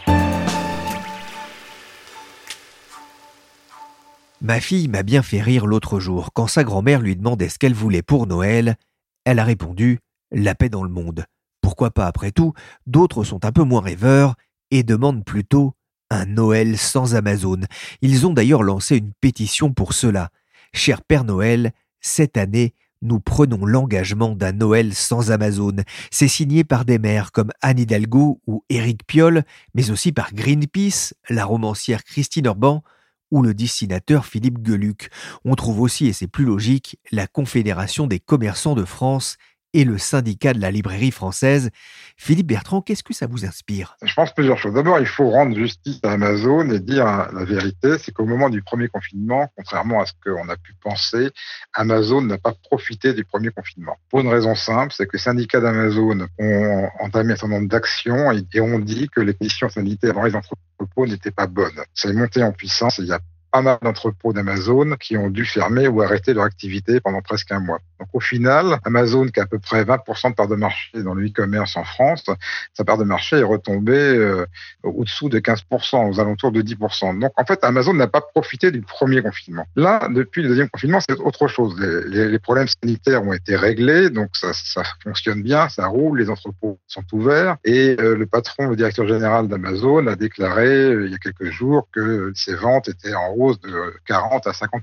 Ma 4.41 4.61
fille 4.61 4.87
m'a 4.87 5.03
bien 5.03 5.21
fait 5.21 5.41
rire 5.41 5.65
l'autre 5.65 5.99
jour 5.99 6.31
quand 6.33 6.47
sa 6.47 6.63
grand-mère 6.63 7.01
lui 7.01 7.17
demandait 7.17 7.49
ce 7.49 7.59
qu'elle 7.59 7.73
voulait 7.73 8.01
pour 8.01 8.25
Noël. 8.25 8.77
Elle 9.25 9.39
a 9.39 9.43
répondu 9.43 9.99
La 10.31 10.55
paix 10.55 10.69
dans 10.69 10.83
le 10.83 10.89
monde. 10.89 11.25
Pourquoi 11.61 11.91
pas 11.91 12.07
après 12.07 12.31
tout? 12.31 12.53
D'autres 12.87 13.25
sont 13.25 13.43
un 13.43 13.51
peu 13.51 13.63
moins 13.63 13.81
rêveurs 13.81 14.35
et 14.71 14.83
demandent 14.83 15.25
plutôt 15.25 15.73
un 16.09 16.25
Noël 16.25 16.77
sans 16.77 17.15
Amazon. 17.15 17.59
Ils 18.01 18.25
ont 18.25 18.33
d'ailleurs 18.33 18.63
lancé 18.63 18.95
une 18.95 19.11
pétition 19.19 19.73
pour 19.73 19.91
cela. 19.91 20.29
Cher 20.73 21.01
Père 21.01 21.25
Noël, 21.25 21.73
cette 21.99 22.37
année, 22.37 22.73
nous 23.01 23.19
prenons 23.19 23.65
l'engagement 23.65 24.35
d'un 24.35 24.53
Noël 24.53 24.93
sans 24.93 25.31
Amazon. 25.31 25.75
C'est 26.11 26.29
signé 26.29 26.63
par 26.63 26.85
des 26.85 26.97
maires 26.97 27.33
comme 27.33 27.51
Anne 27.61 27.79
Hidalgo 27.79 28.39
ou 28.47 28.63
Éric 28.69 29.05
Piolle, 29.05 29.43
mais 29.73 29.91
aussi 29.91 30.13
par 30.13 30.33
Greenpeace, 30.33 31.13
la 31.29 31.43
romancière 31.43 32.05
Christine 32.05 32.47
Orban, 32.47 32.83
ou 33.31 33.41
le 33.41 33.53
dessinateur 33.53 34.25
Philippe 34.25 34.65
Geluc. 34.65 35.09
On 35.45 35.55
trouve 35.55 35.81
aussi, 35.81 36.07
et 36.07 36.13
c'est 36.13 36.27
plus 36.27 36.45
logique, 36.45 36.99
la 37.11 37.27
Confédération 37.27 38.07
des 38.07 38.19
commerçants 38.19 38.75
de 38.75 38.85
France 38.85 39.37
et 39.73 39.83
le 39.83 39.97
syndicat 39.97 40.53
de 40.53 40.59
la 40.59 40.71
librairie 40.71 41.11
française. 41.11 41.69
Philippe 42.17 42.47
Bertrand, 42.47 42.81
qu'est-ce 42.81 43.03
que 43.03 43.13
ça 43.13 43.27
vous 43.27 43.45
inspire? 43.45 43.95
Je 44.03 44.13
pense 44.13 44.33
plusieurs 44.33 44.57
choses. 44.57 44.73
D'abord, 44.73 44.99
il 44.99 45.05
faut 45.05 45.29
rendre 45.29 45.55
justice 45.55 45.99
à 46.03 46.11
Amazon 46.11 46.69
et 46.69 46.79
dire 46.79 47.05
la 47.05 47.45
vérité, 47.45 47.97
c'est 47.97 48.11
qu'au 48.11 48.25
moment 48.25 48.49
du 48.49 48.61
premier 48.61 48.87
confinement, 48.87 49.51
contrairement 49.55 50.01
à 50.01 50.05
ce 50.05 50.13
qu'on 50.23 50.49
a 50.49 50.57
pu 50.57 50.73
penser, 50.81 51.29
Amazon 51.73 52.21
n'a 52.21 52.37
pas 52.37 52.53
profité 52.53 53.13
du 53.13 53.23
premier 53.23 53.51
confinement. 53.51 53.95
Pour 54.09 54.19
une 54.21 54.27
raison 54.27 54.55
simple, 54.55 54.93
c'est 54.95 55.05
que 55.05 55.13
les 55.13 55.23
syndicats 55.23 55.61
d'Amazon 55.61 56.27
ont 56.39 56.89
entamé 56.99 57.33
un 57.33 57.35
certain 57.35 57.55
nombre 57.55 57.69
d'actions 57.69 58.31
et 58.31 58.61
ont 58.61 58.79
dit 58.79 59.07
que 59.09 59.21
les 59.21 59.33
conditions 59.33 59.69
sanitaires 59.69 60.13
dans 60.13 60.23
les 60.23 60.35
entrepôts 60.35 61.05
n'étaient 61.05 61.31
pas 61.31 61.47
bonnes. 61.47 61.81
Ça 61.93 62.09
est 62.09 62.13
monté 62.13 62.43
en 62.43 62.51
puissance 62.51 62.99
et 62.99 63.03
il 63.03 63.07
y 63.07 63.13
a 63.13 63.19
pas 63.51 63.61
mal 63.61 63.77
d'entrepôts 63.81 64.33
d'Amazon 64.33 64.95
qui 64.99 65.17
ont 65.17 65.29
dû 65.29 65.45
fermer 65.45 65.87
ou 65.87 66.01
arrêter 66.01 66.33
leur 66.33 66.45
activité 66.45 66.99
pendant 66.99 67.21
presque 67.21 67.51
un 67.51 67.59
mois. 67.59 67.79
Donc 67.99 68.09
au 68.13 68.19
final, 68.19 68.79
Amazon, 68.85 69.27
qui 69.27 69.39
a 69.39 69.43
à 69.43 69.45
peu 69.45 69.59
près 69.59 69.83
20% 69.83 70.29
de 70.29 70.35
part 70.35 70.47
de 70.47 70.55
marché 70.55 71.03
dans 71.03 71.13
le 71.13 71.27
e-commerce 71.27 71.75
en 71.75 71.83
France, 71.83 72.25
sa 72.73 72.83
part 72.83 72.97
de 72.97 73.03
marché 73.03 73.37
est 73.37 73.43
retombée 73.43 73.93
euh, 73.93 74.45
au-dessous 74.83 75.29
de 75.29 75.39
15%, 75.39 76.09
aux 76.09 76.19
alentours 76.19 76.51
de 76.51 76.61
10%. 76.61 77.19
Donc 77.19 77.31
en 77.35 77.45
fait, 77.45 77.63
Amazon 77.63 77.93
n'a 77.93 78.07
pas 78.07 78.21
profité 78.21 78.71
du 78.71 78.81
premier 78.81 79.21
confinement. 79.21 79.65
Là, 79.75 80.07
depuis 80.09 80.41
le 80.41 80.49
deuxième 80.49 80.69
confinement, 80.69 80.99
c'est 80.99 81.19
autre 81.19 81.47
chose. 81.47 81.75
Les, 81.79 82.39
problèmes 82.39 82.67
sanitaires 82.81 83.23
ont 83.23 83.33
été 83.33 83.55
réglés, 83.55 84.09
donc 84.09 84.29
ça, 84.33 84.53
ça, 84.53 84.83
fonctionne 85.03 85.43
bien, 85.43 85.67
ça 85.67 85.87
roule, 85.87 86.19
les 86.19 86.29
entrepôts 86.29 86.79
sont 86.87 87.03
ouverts. 87.11 87.57
Et 87.65 87.97
euh, 87.99 88.15
le 88.15 88.25
patron, 88.25 88.67
le 88.67 88.75
directeur 88.75 89.07
général 89.07 89.47
d'Amazon, 89.47 90.07
a 90.07 90.15
déclaré 90.15 90.67
euh, 90.67 91.05
il 91.05 91.11
y 91.11 91.15
a 91.15 91.17
quelques 91.17 91.51
jours 91.51 91.87
que 91.91 92.31
ses 92.33 92.55
ventes 92.55 92.87
étaient 92.87 93.13
en 93.13 93.33
de 93.47 93.95
40 94.05 94.47
à 94.47 94.51
50%. 94.51 94.73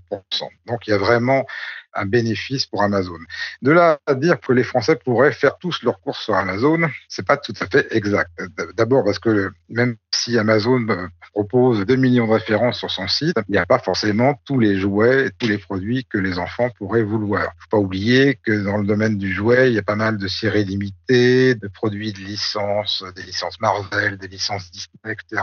Donc 0.66 0.86
il 0.86 0.90
y 0.90 0.92
a 0.92 0.98
vraiment 0.98 1.44
un 1.96 2.06
bénéfice 2.06 2.66
pour 2.66 2.82
Amazon. 2.82 3.18
De 3.62 3.70
là 3.70 3.98
à 4.06 4.14
dire 4.14 4.40
que 4.40 4.52
les 4.52 4.64
Français 4.64 4.96
pourraient 4.96 5.32
faire 5.32 5.58
tous 5.58 5.82
leurs 5.82 6.00
courses 6.00 6.20
sur 6.20 6.34
Amazon, 6.34 6.88
c'est 7.08 7.26
pas 7.26 7.36
tout 7.36 7.54
à 7.60 7.66
fait 7.66 7.86
exact. 7.90 8.30
D'abord 8.76 9.04
parce 9.04 9.18
que 9.18 9.50
même 9.68 9.96
si 10.12 10.38
Amazon 10.38 10.86
euh, 10.88 11.06
propose 11.32 11.84
2 11.84 11.96
millions 11.96 12.26
de 12.26 12.32
références 12.32 12.78
sur 12.78 12.90
son 12.90 13.06
site, 13.08 13.36
il 13.48 13.52
n'y 13.52 13.58
a 13.58 13.66
pas 13.66 13.78
forcément 13.78 14.40
tous 14.44 14.58
les 14.58 14.78
jouets 14.78 15.26
et 15.26 15.30
tous 15.38 15.48
les 15.48 15.58
produits 15.58 16.04
que 16.04 16.18
les 16.18 16.38
enfants 16.38 16.70
pourraient 16.78 17.02
vouloir. 17.02 17.52
Faut 17.58 17.68
pas 17.70 17.78
oublier 17.78 18.38
que 18.42 18.52
dans 18.64 18.78
le 18.78 18.86
domaine 18.86 19.18
du 19.18 19.32
jouet, 19.32 19.68
il 19.70 19.74
y 19.74 19.78
a 19.78 19.82
pas 19.82 19.96
mal 19.96 20.16
de 20.16 20.28
séries 20.28 20.64
limitées, 20.64 21.54
de 21.54 21.68
produits 21.68 22.12
de 22.12 22.20
licence, 22.20 23.04
des 23.14 23.22
licences 23.22 23.60
Marvel, 23.60 24.18
des 24.18 24.28
licences 24.28 24.70
Disney, 24.70 25.12
etc., 25.12 25.42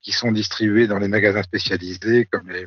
qui 0.00 0.12
sont 0.12 0.32
distribués 0.32 0.86
dans 0.86 0.98
les 0.98 1.08
magasins 1.08 1.42
spécialisés 1.42 2.26
comme 2.30 2.48
les, 2.48 2.66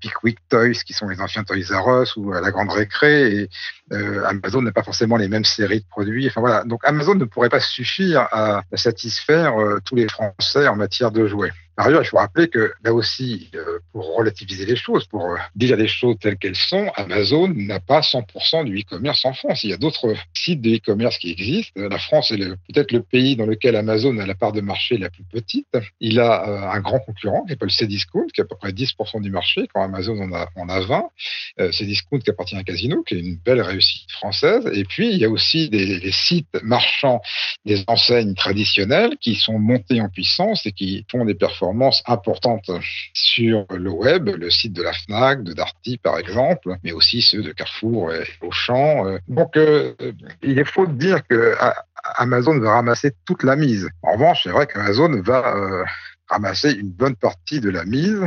Pickwick 0.00 0.38
Toys, 0.48 0.82
qui 0.84 0.92
sont 0.92 1.08
les 1.08 1.20
anciens 1.20 1.44
Toys 1.44 1.70
R 1.70 2.02
Us, 2.02 2.16
ou 2.16 2.32
à 2.32 2.40
la 2.40 2.45
grande 2.50 2.70
récré. 2.70 3.32
Et 3.32 3.50
euh, 3.92 4.24
Amazon 4.24 4.62
n'a 4.62 4.72
pas 4.72 4.82
forcément 4.82 5.16
les 5.16 5.28
mêmes 5.28 5.44
séries 5.44 5.80
de 5.80 5.86
produits. 5.88 6.26
Enfin 6.26 6.40
voilà. 6.40 6.64
Donc 6.64 6.80
Amazon 6.84 7.14
ne 7.14 7.24
pourrait 7.24 7.48
pas 7.48 7.60
suffire 7.60 8.28
à, 8.30 8.62
à 8.72 8.76
satisfaire 8.76 9.60
euh, 9.60 9.78
tous 9.84 9.94
les 9.94 10.08
Français 10.08 10.66
en 10.68 10.76
matière 10.76 11.10
de 11.10 11.26
jouets. 11.26 11.52
Par 11.76 11.88
ailleurs, 11.88 12.02
il 12.02 12.06
faut 12.06 12.16
rappeler 12.16 12.48
que 12.48 12.72
là 12.82 12.94
aussi, 12.94 13.50
euh, 13.54 13.80
pour 13.92 14.16
relativiser 14.16 14.64
les 14.64 14.76
choses, 14.76 15.06
pour 15.06 15.26
euh, 15.26 15.36
dire 15.56 15.76
les 15.76 15.88
choses 15.88 16.16
telles 16.18 16.38
qu'elles 16.38 16.56
sont, 16.56 16.90
Amazon 16.96 17.48
n'a 17.48 17.80
pas 17.80 18.00
100% 18.00 18.64
du 18.64 18.80
e-commerce 18.80 19.26
en 19.26 19.34
France. 19.34 19.62
Il 19.62 19.70
y 19.70 19.72
a 19.74 19.76
d'autres 19.76 20.14
sites 20.32 20.62
de 20.62 20.76
e-commerce 20.76 21.18
qui 21.18 21.32
existent. 21.32 21.72
La 21.76 21.98
France 21.98 22.30
est 22.30 22.38
peut-être 22.38 22.92
le 22.92 23.02
pays 23.02 23.36
dans 23.36 23.44
lequel 23.44 23.76
Amazon 23.76 24.16
a 24.18 24.24
la 24.24 24.34
part 24.34 24.52
de 24.52 24.62
marché 24.62 24.96
la 24.96 25.10
plus 25.10 25.24
petite. 25.24 25.68
Il 26.00 26.18
a 26.18 26.48
euh, 26.48 26.70
un 26.70 26.80
grand 26.80 27.00
concurrent 27.00 27.44
qui 27.44 27.50
s'appelle 27.50 27.70
Cdiscount, 27.70 28.26
qui 28.32 28.40
a 28.40 28.44
à 28.44 28.46
peu 28.46 28.56
près 28.56 28.70
10% 28.70 29.20
du 29.20 29.30
marché, 29.30 29.68
quand 29.74 29.82
Amazon 29.82 30.18
en 30.18 30.32
a, 30.32 30.48
en 30.56 30.70
a 30.70 30.80
20. 30.80 31.04
Cdiscount 31.72 32.20
qui 32.20 32.30
appartient 32.30 32.56
à 32.56 32.62
Casino, 32.62 33.02
qui 33.02 33.16
est 33.16 33.20
une 33.20 33.36
belle 33.36 33.60
réussite 33.60 34.10
française. 34.12 34.66
Et 34.72 34.84
puis, 34.84 35.10
il 35.10 35.18
y 35.18 35.26
a 35.26 35.28
aussi 35.28 35.68
des, 35.68 36.00
des 36.00 36.12
sites 36.12 36.48
marchands, 36.62 37.20
des 37.66 37.84
enseignes 37.86 38.34
traditionnelles 38.34 39.16
qui 39.20 39.34
sont 39.34 39.58
montées 39.58 40.00
en 40.00 40.08
puissance 40.08 40.64
et 40.64 40.72
qui 40.72 41.04
font 41.10 41.26
des 41.26 41.34
performances 41.34 41.65
importantes 42.06 42.70
sur 43.12 43.66
le 43.70 43.90
web, 43.90 44.28
le 44.28 44.50
site 44.50 44.72
de 44.72 44.82
la 44.82 44.92
FNAC, 44.92 45.42
de 45.42 45.52
Darty 45.52 45.98
par 45.98 46.18
exemple, 46.18 46.76
mais 46.82 46.92
aussi 46.92 47.22
ceux 47.22 47.42
de 47.42 47.52
Carrefour 47.52 48.12
et 48.12 48.26
Auchan. 48.42 49.06
Euh. 49.06 49.18
Donc 49.28 49.56
euh, 49.56 49.94
il 50.42 50.58
est 50.58 50.64
faux 50.64 50.86
de 50.86 50.92
dire 50.92 51.26
que 51.26 51.54
Amazon 52.16 52.58
va 52.58 52.72
ramasser 52.72 53.12
toute 53.24 53.42
la 53.42 53.56
mise. 53.56 53.88
En 54.02 54.12
revanche, 54.12 54.40
c'est 54.44 54.50
vrai 54.50 54.66
qu'Amazon 54.66 55.20
va 55.22 55.56
euh, 55.56 55.84
ramasser 56.28 56.72
une 56.72 56.90
bonne 56.90 57.16
partie 57.16 57.60
de 57.60 57.70
la 57.70 57.84
mise, 57.84 58.24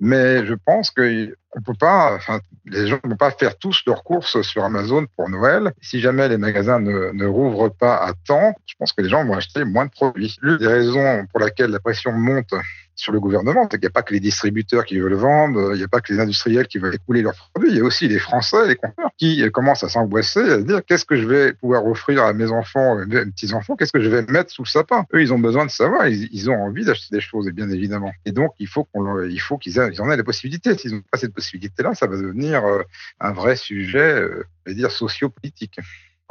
mais 0.00 0.44
je 0.46 0.54
pense 0.54 0.90
que 0.90 1.34
on 1.54 1.60
peut 1.60 1.74
pas, 1.78 2.14
enfin, 2.14 2.40
les 2.64 2.86
gens 2.86 2.98
ne 3.04 3.10
vont 3.10 3.16
pas 3.16 3.30
faire 3.30 3.58
tous 3.58 3.82
leurs 3.86 4.02
courses 4.04 4.40
sur 4.42 4.64
Amazon 4.64 5.06
pour 5.16 5.28
Noël. 5.28 5.72
Si 5.82 6.00
jamais 6.00 6.28
les 6.28 6.38
magasins 6.38 6.80
ne, 6.80 7.12
ne 7.12 7.26
rouvrent 7.26 7.68
pas 7.68 7.96
à 7.96 8.12
temps, 8.26 8.54
je 8.66 8.74
pense 8.78 8.92
que 8.92 9.02
les 9.02 9.10
gens 9.10 9.24
vont 9.24 9.34
acheter 9.34 9.64
moins 9.64 9.84
de 9.84 9.90
produits. 9.90 10.36
L'une 10.40 10.56
des 10.56 10.66
raisons 10.66 11.26
pour 11.30 11.40
laquelle 11.40 11.70
la 11.70 11.80
pression 11.80 12.12
monte 12.12 12.54
sur 12.94 13.12
le 13.12 13.20
gouvernement, 13.20 13.66
qu'il 13.66 13.80
n'y 13.80 13.86
a 13.86 13.90
pas 13.90 14.02
que 14.02 14.14
les 14.14 14.20
distributeurs 14.20 14.84
qui 14.84 14.98
veulent 14.98 15.14
vendre, 15.14 15.72
il 15.74 15.78
n'y 15.78 15.84
a 15.84 15.88
pas 15.88 16.00
que 16.00 16.12
les 16.12 16.20
industriels 16.20 16.66
qui 16.66 16.78
veulent 16.78 16.94
écouler 16.94 17.22
leurs 17.22 17.50
produits, 17.52 17.70
il 17.70 17.76
y 17.76 17.80
a 17.80 17.84
aussi 17.84 18.08
les 18.08 18.18
Français, 18.18 18.68
les 18.68 18.76
consommateurs 18.76 19.10
qui 19.18 19.50
commencent 19.50 19.84
à 19.84 19.88
s'angoisser, 19.88 20.40
à 20.40 20.58
dire 20.58 20.80
qu'est-ce 20.84 21.04
que 21.04 21.16
je 21.16 21.26
vais 21.26 21.52
pouvoir 21.52 21.86
offrir 21.86 22.24
à 22.24 22.32
mes 22.32 22.50
enfants, 22.50 22.98
à 22.98 23.04
mes 23.04 23.26
petits-enfants, 23.26 23.76
qu'est-ce 23.76 23.92
que 23.92 24.00
je 24.00 24.08
vais 24.08 24.22
mettre 24.22 24.50
sous 24.50 24.62
le 24.62 24.68
sapin? 24.68 25.06
Eux, 25.14 25.22
ils 25.22 25.32
ont 25.32 25.38
besoin 25.38 25.66
de 25.66 25.70
savoir, 25.70 26.06
ils, 26.08 26.50
ont 26.50 26.62
envie 26.62 26.84
d'acheter 26.84 27.14
des 27.14 27.20
choses, 27.20 27.48
bien 27.50 27.70
évidemment. 27.70 28.12
Et 28.24 28.32
donc, 28.32 28.52
il 28.58 28.68
faut 28.68 28.88
il 29.28 29.40
faut 29.40 29.58
qu'ils 29.58 29.80
en 29.80 30.10
aient 30.10 30.16
la 30.16 30.24
possibilité. 30.24 30.76
S'ils 30.76 30.94
n'ont 30.94 31.02
pas 31.10 31.18
cette 31.18 31.34
possibilité-là, 31.34 31.94
ça 31.94 32.06
va 32.06 32.16
devenir 32.16 32.64
euh, 32.64 32.82
un 33.20 33.32
vrai 33.32 33.56
sujet, 33.56 33.98
euh, 33.98 34.46
je 34.64 34.72
vais 34.72 34.76
dire, 34.76 34.90
sociopolitique. 34.90 35.78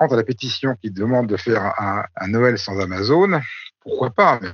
Quant 0.02 0.08
à 0.08 0.16
la 0.16 0.24
pétition 0.24 0.76
qui 0.82 0.90
demande 0.90 1.28
de 1.28 1.38
faire 1.38 1.76
un, 1.78 2.28
Noël 2.28 2.58
sans 2.58 2.80
Amazon, 2.80 3.40
pourquoi 3.82 4.10
pas 4.10 4.40
mais 4.42 4.50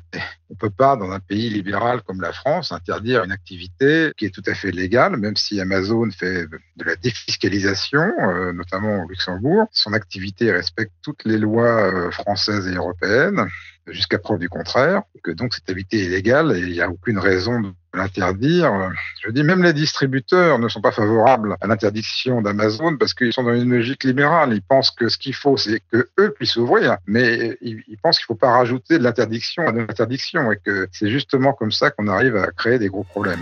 On 0.50 0.56
peut 0.56 0.70
pas, 0.70 0.98
dans 0.98 1.10
un 1.10 1.22
pays 1.22 1.50
libéral 1.50 2.02
comme 2.02 2.20
la 2.20 2.34
France, 2.34 2.74
interdire 2.74 3.24
une 3.24 3.32
activité 3.32 4.12
qui 4.18 4.26
est 4.26 4.36
tout 4.36 4.44
à 4.46 4.54
fait 4.54 4.72
légale, 4.72 5.16
même 5.16 5.38
si 5.38 5.62
Amazon 5.62 6.12
fait 6.12 6.48
de 6.48 6.84
la 6.84 6.98
défiscalisation, 6.98 8.12
euh, 8.20 8.52
notamment 8.52 9.06
au 9.06 9.08
Luxembourg. 9.08 9.68
Son 9.72 9.94
activité 9.94 10.52
respecte 10.52 10.92
toutes 11.02 11.24
les 11.24 11.38
lois 11.38 12.12
françaises 12.12 12.68
et 12.68 12.76
européennes 12.76 13.48
jusqu'à 13.90 14.20
preuve 14.20 14.40
du 14.40 14.50
contraire, 14.50 15.02
que 15.24 15.32
donc 15.32 15.54
cette 15.54 15.70
activité 15.70 16.06
est 16.06 16.10
légale 16.10 16.56
et 16.56 16.60
il 16.60 16.72
n'y 16.72 16.82
a 16.82 16.90
aucune 16.90 17.18
raison 17.18 17.60
de 17.60 17.72
l'interdire. 17.94 18.92
Je 19.24 19.32
dis 19.32 19.44
même 19.44 19.64
les 19.64 19.74
distributeurs 19.74 20.60
ne 20.60 20.68
sont 20.68 20.82
pas 20.82 20.92
favorables 20.92 21.56
à 21.62 21.68
l'interdiction 21.68 22.42
d'Amazon 22.42 22.98
parce 22.98 23.14
qu'ils 23.14 23.34
sont 23.34 23.44
dans 23.44 23.54
une 23.54 23.70
logique 23.70 24.04
libérale. 24.04 24.54
Ils 24.54 24.62
pensent 24.62 24.92
que 24.92 25.10
ce 25.10 25.18
qu'il 25.18 25.34
faut, 25.34 25.58
c'est 25.58 25.82
que 25.92 26.10
eux 26.20 26.32
puissent 26.32 26.58
ouvrir, 26.58 26.98
mais 27.08 27.58
ils, 27.62 27.98
pensent 28.02 28.20
qu'il 28.20 28.26
ne 28.26 28.36
faut 28.36 28.40
pas 28.40 28.52
rajouter 28.52 28.98
de 28.98 29.04
l'interdiction 29.04 29.68
à 29.68 29.72
l'interdiction 29.72 30.52
et 30.52 30.58
que 30.58 30.88
c'est 30.92 31.10
justement 31.10 31.54
comme 31.54 31.72
ça 31.72 31.92
qu'on 31.92 32.08
arrive 32.08 32.36
à 32.38 32.52
créer 32.52 32.80
des 32.80 32.90
gros 32.90 33.04
problèmes. 33.04 33.42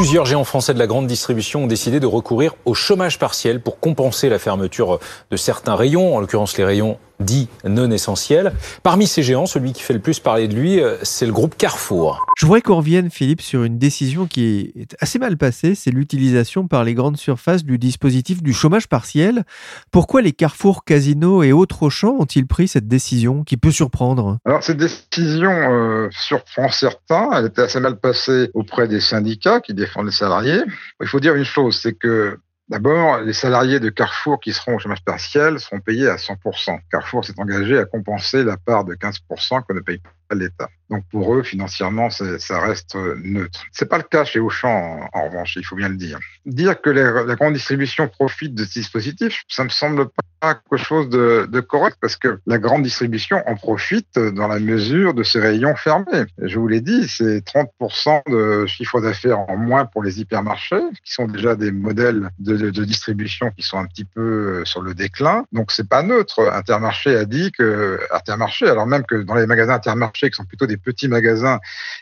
Plusieurs 0.00 0.24
géants 0.24 0.44
français 0.44 0.72
de 0.72 0.78
la 0.78 0.86
grande 0.86 1.06
distribution 1.06 1.64
ont 1.64 1.66
décidé 1.66 2.00
de 2.00 2.06
recourir 2.06 2.54
au 2.64 2.72
chômage 2.72 3.18
partiel 3.18 3.60
pour 3.60 3.80
compenser 3.80 4.30
la 4.30 4.38
fermeture 4.38 4.98
de 5.30 5.36
certains 5.36 5.74
rayons, 5.74 6.16
en 6.16 6.20
l'occurrence 6.20 6.56
les 6.56 6.64
rayons 6.64 6.96
dit 7.20 7.48
non 7.64 7.90
essentiel. 7.90 8.52
Parmi 8.82 9.06
ces 9.06 9.22
géants, 9.22 9.46
celui 9.46 9.72
qui 9.72 9.82
fait 9.82 9.92
le 9.92 10.00
plus 10.00 10.18
parler 10.20 10.48
de 10.48 10.54
lui, 10.54 10.80
euh, 10.80 10.96
c'est 11.02 11.26
le 11.26 11.32
groupe 11.32 11.56
Carrefour. 11.56 12.24
Je 12.36 12.46
voudrais 12.46 12.62
qu'on 12.62 12.76
revienne, 12.76 13.10
Philippe, 13.10 13.42
sur 13.42 13.64
une 13.64 13.78
décision 13.78 14.26
qui 14.26 14.72
est 14.76 14.96
assez 15.00 15.18
mal 15.18 15.36
passée, 15.36 15.74
c'est 15.74 15.90
l'utilisation 15.90 16.66
par 16.66 16.84
les 16.84 16.94
grandes 16.94 17.16
surfaces 17.16 17.64
du 17.64 17.78
dispositif 17.78 18.42
du 18.42 18.52
chômage 18.52 18.88
partiel. 18.88 19.44
Pourquoi 19.90 20.22
les 20.22 20.32
Carrefour, 20.32 20.84
Casino 20.84 21.42
et 21.42 21.52
autres 21.52 21.90
champs 21.90 22.16
ont-ils 22.18 22.46
pris 22.46 22.68
cette 22.68 22.88
décision 22.88 23.44
qui 23.44 23.56
peut 23.56 23.70
surprendre? 23.70 24.38
Alors 24.44 24.62
cette 24.62 24.78
décision 24.78 25.50
euh, 25.50 26.08
surprend 26.10 26.70
certains, 26.70 27.30
elle 27.34 27.46
était 27.46 27.62
assez 27.62 27.80
mal 27.80 27.98
passée 27.98 28.50
auprès 28.54 28.88
des 28.88 29.00
syndicats 29.00 29.60
qui 29.60 29.74
défendent 29.74 30.06
les 30.06 30.12
salariés. 30.12 30.62
Il 31.00 31.06
faut 31.06 31.20
dire 31.20 31.34
une 31.34 31.44
chose, 31.44 31.78
c'est 31.80 31.94
que 31.94 32.38
D'abord, 32.70 33.18
les 33.22 33.32
salariés 33.32 33.80
de 33.80 33.88
Carrefour 33.88 34.38
qui 34.38 34.52
seront 34.52 34.76
au 34.76 34.78
chômage 34.78 35.04
partiel 35.04 35.58
seront 35.58 35.80
payés 35.80 36.08
à 36.08 36.14
100%. 36.14 36.78
Carrefour 36.88 37.24
s'est 37.24 37.34
engagé 37.38 37.76
à 37.76 37.84
compenser 37.84 38.44
la 38.44 38.56
part 38.56 38.84
de 38.84 38.94
15% 38.94 39.64
qu'on 39.64 39.74
ne 39.74 39.80
paye 39.80 40.00
l'État. 40.34 40.68
Donc 40.90 41.04
pour 41.10 41.34
eux, 41.34 41.42
financièrement, 41.42 42.10
ça 42.10 42.60
reste 42.60 42.96
neutre. 42.96 43.64
C'est 43.72 43.88
pas 43.88 43.98
le 43.98 44.02
cas 44.02 44.24
chez 44.24 44.40
Auchan, 44.40 45.08
en, 45.12 45.24
revanche, 45.26 45.56
il 45.56 45.64
faut 45.64 45.76
bien 45.76 45.88
le 45.88 45.96
dire. 45.96 46.18
Dire 46.46 46.80
que 46.80 46.90
la 46.90 47.36
grande 47.36 47.54
distribution 47.54 48.08
profite 48.08 48.54
de 48.54 48.64
ce 48.64 48.72
dispositif, 48.72 49.44
ça 49.48 49.62
me 49.62 49.68
semble 49.68 50.06
pas 50.40 50.54
quelque 50.54 50.82
chose 50.82 51.08
de, 51.08 51.60
correct 51.60 51.98
parce 52.00 52.16
que 52.16 52.40
la 52.46 52.58
grande 52.58 52.82
distribution 52.82 53.42
en 53.46 53.54
profite 53.54 54.18
dans 54.18 54.48
la 54.48 54.58
mesure 54.58 55.14
de 55.14 55.22
ses 55.22 55.38
rayons 55.38 55.76
fermés. 55.76 56.24
Je 56.38 56.58
vous 56.58 56.66
l'ai 56.66 56.80
dit, 56.80 57.06
c'est 57.06 57.44
30% 57.44 58.22
de 58.30 58.66
chiffre 58.66 59.00
d'affaires 59.00 59.38
en 59.38 59.56
moins 59.56 59.84
pour 59.84 60.02
les 60.02 60.20
hypermarchés, 60.20 60.80
qui 61.04 61.12
sont 61.12 61.26
déjà 61.26 61.54
des 61.54 61.70
modèles 61.70 62.30
de, 62.38 62.56
de, 62.70 62.84
distribution 62.84 63.50
qui 63.50 63.62
sont 63.62 63.78
un 63.78 63.86
petit 63.86 64.04
peu 64.04 64.64
sur 64.64 64.80
le 64.80 64.94
déclin. 64.94 65.44
Donc 65.52 65.70
c'est 65.70 65.88
pas 65.88 66.02
neutre. 66.02 66.40
Intermarché 66.52 67.14
a 67.14 67.24
dit 67.26 67.52
que 67.52 68.00
Intermarché, 68.12 68.68
alors 68.68 68.86
même 68.86 69.04
que 69.04 69.16
dans 69.16 69.34
les 69.34 69.46
magasins 69.46 69.74
Intermarché 69.74 70.19
qui 70.28 70.36
sont 70.36 70.44
plutôt 70.44 70.66
des 70.66 70.76
petits 70.76 71.08
magasins, 71.08 71.60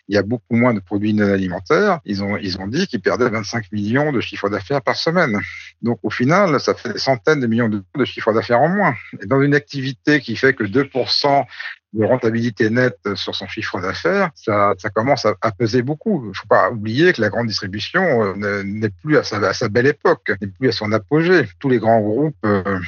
il 0.09 0.15
y 0.15 0.19
a 0.19 0.23
beaucoup 0.23 0.57
moins 0.57 0.75
de 0.75 0.81
produits 0.81 1.15
non 1.15 1.33
alimentaires. 1.33 2.01
Ils 2.05 2.23
ont, 2.23 2.37
ils 2.37 2.59
ont 2.59 2.67
dit 2.67 2.87
qu'ils 2.87 3.01
perdaient 3.01 3.29
25 3.29 3.71
millions 3.73 4.13
de 4.13 4.21
chiffre 4.21 4.49
d'affaires 4.49 4.83
par 4.83 4.97
semaine. 4.97 5.39
Donc, 5.83 5.99
au 6.03 6.11
final, 6.11 6.59
ça 6.61 6.75
fait 6.75 6.95
des 6.95 6.99
centaines 6.99 7.41
de 7.41 7.47
millions 7.47 7.69
de, 7.69 7.83
de 7.97 8.05
chiffre 8.05 8.33
d'affaires 8.33 8.61
en 8.61 8.69
moins. 8.69 8.95
Et 9.23 9.27
dans 9.27 9.41
une 9.41 9.55
activité 9.55 10.21
qui 10.21 10.37
fait 10.37 10.55
que 10.55 10.65
2% 10.65 11.45
de 11.95 12.05
rentabilité 12.05 12.69
nette 12.69 12.99
sur 13.15 13.35
son 13.35 13.47
chiffre 13.47 13.81
d'affaires, 13.81 14.31
ça, 14.35 14.75
commence 14.95 15.27
à, 15.27 15.51
peser 15.53 15.83
beaucoup. 15.83 16.23
Il 16.25 16.29
ne 16.29 16.35
faut 16.35 16.47
pas 16.47 16.71
oublier 16.71 17.13
que 17.13 17.21
la 17.21 17.31
grande 17.31 17.47
distribution 17.47 18.03
euh, 18.43 18.63
n'est 18.63 18.91
plus 18.91 19.17
à 19.17 19.23
sa, 19.23 19.39
à 19.39 19.55
sa, 19.55 19.69
belle 19.69 19.87
époque, 19.87 20.31
n'est 20.41 20.49
plus 20.49 20.69
à 20.69 20.73
son 20.73 20.93
apogée. 20.93 21.47
Tous 21.59 21.69
les 21.69 21.79
grands 21.79 22.01
groupes 22.01 22.37
euh, 22.45 22.79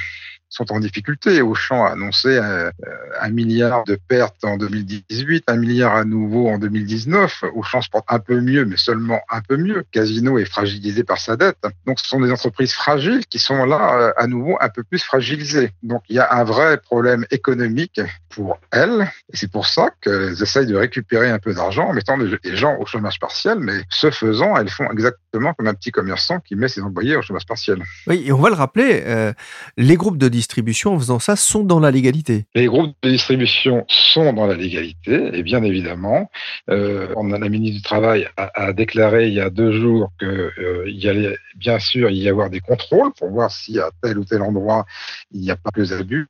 sont 0.51 0.71
en 0.71 0.79
difficulté. 0.79 1.41
Auchan 1.41 1.85
a 1.85 1.91
annoncé 1.91 2.37
un, 2.37 2.71
un, 3.19 3.29
milliard 3.29 3.83
de 3.85 3.95
pertes 3.95 4.43
en 4.43 4.57
2018, 4.57 5.45
un 5.47 5.55
milliard 5.55 5.95
à 5.95 6.03
nouveau 6.03 6.49
en 6.49 6.59
2019. 6.59 7.45
Auchan 7.55 7.81
se 7.81 7.89
porte 7.89 8.05
un 8.09 8.19
peu 8.19 8.39
mieux, 8.41 8.65
mais 8.65 8.77
seulement 8.77 9.21
un 9.29 9.41
peu 9.41 9.57
mieux. 9.57 9.83
Casino 9.91 10.37
est 10.37 10.45
fragilisé 10.45 11.03
par 11.03 11.19
sa 11.19 11.37
dette. 11.37 11.57
Donc 11.87 11.99
ce 11.99 12.07
sont 12.07 12.19
des 12.19 12.31
entreprises 12.31 12.73
fragiles 12.73 13.25
qui 13.27 13.39
sont 13.39 13.65
là 13.65 14.13
à 14.17 14.27
nouveau 14.27 14.57
un 14.59 14.69
peu 14.69 14.83
plus 14.83 14.99
fragilisées. 14.99 15.71
Donc 15.83 16.03
il 16.09 16.17
y 16.17 16.19
a 16.19 16.33
un 16.33 16.43
vrai 16.43 16.77
problème 16.77 17.25
économique 17.31 18.01
pour 18.29 18.59
elles. 18.71 19.09
Et 19.33 19.37
c'est 19.37 19.51
pour 19.51 19.67
ça 19.67 19.89
qu'elles 20.01 20.41
essayent 20.41 20.67
de 20.67 20.75
récupérer 20.75 21.29
un 21.29 21.39
peu 21.39 21.53
d'argent 21.53 21.87
en 21.87 21.93
mettant 21.93 22.17
des 22.17 22.55
gens 22.55 22.75
au 22.79 22.85
chômage 22.85 23.19
partiel. 23.19 23.59
Mais 23.59 23.83
ce 23.89 24.11
faisant, 24.11 24.57
elles 24.57 24.69
font 24.69 24.89
exactement 24.91 25.53
comme 25.53 25.67
un 25.67 25.73
petit 25.73 25.91
commerçant 25.91 26.39
qui 26.39 26.55
met 26.55 26.67
ses 26.67 26.81
employés 26.81 27.15
au 27.15 27.21
chômage 27.21 27.45
partiel. 27.45 27.83
Oui, 28.07 28.23
et 28.25 28.31
on 28.31 28.39
va 28.39 28.49
le 28.49 28.55
rappeler, 28.55 29.03
euh, 29.05 29.33
les 29.77 29.95
groupes 29.95 30.17
de 30.17 30.27
distribution 30.41 30.95
en 30.95 30.99
faisant 30.99 31.19
ça 31.19 31.35
sont 31.35 31.63
dans 31.63 31.79
la 31.79 31.91
légalité. 31.91 32.45
Les 32.55 32.65
groupes 32.65 32.95
de 33.03 33.09
distribution 33.09 33.85
sont 33.87 34.33
dans 34.33 34.47
la 34.47 34.55
légalité, 34.55 35.37
et 35.37 35.43
bien 35.43 35.61
évidemment, 35.63 36.29
euh, 36.69 37.13
la 37.15 37.49
ministre 37.49 37.77
du 37.77 37.83
Travail 37.83 38.27
a, 38.37 38.73
déclaré 38.73 39.27
il 39.27 39.33
y 39.33 39.39
a 39.39 39.49
deux 39.49 39.71
jours 39.71 40.11
qu'il 40.19 40.27
euh, 40.27 40.83
y 40.87 41.07
allait 41.07 41.37
bien 41.55 41.79
sûr 41.79 42.09
y 42.09 42.27
avoir 42.27 42.49
des 42.49 42.59
contrôles 42.59 43.11
pour 43.17 43.29
voir 43.29 43.51
si 43.51 43.79
à 43.79 43.89
tel 44.01 44.17
ou 44.17 44.25
tel 44.25 44.41
endroit 44.41 44.85
il 45.31 45.41
n'y 45.41 45.51
a 45.51 45.55
pas 45.55 45.71
que 45.71 45.93
abus. 45.93 46.27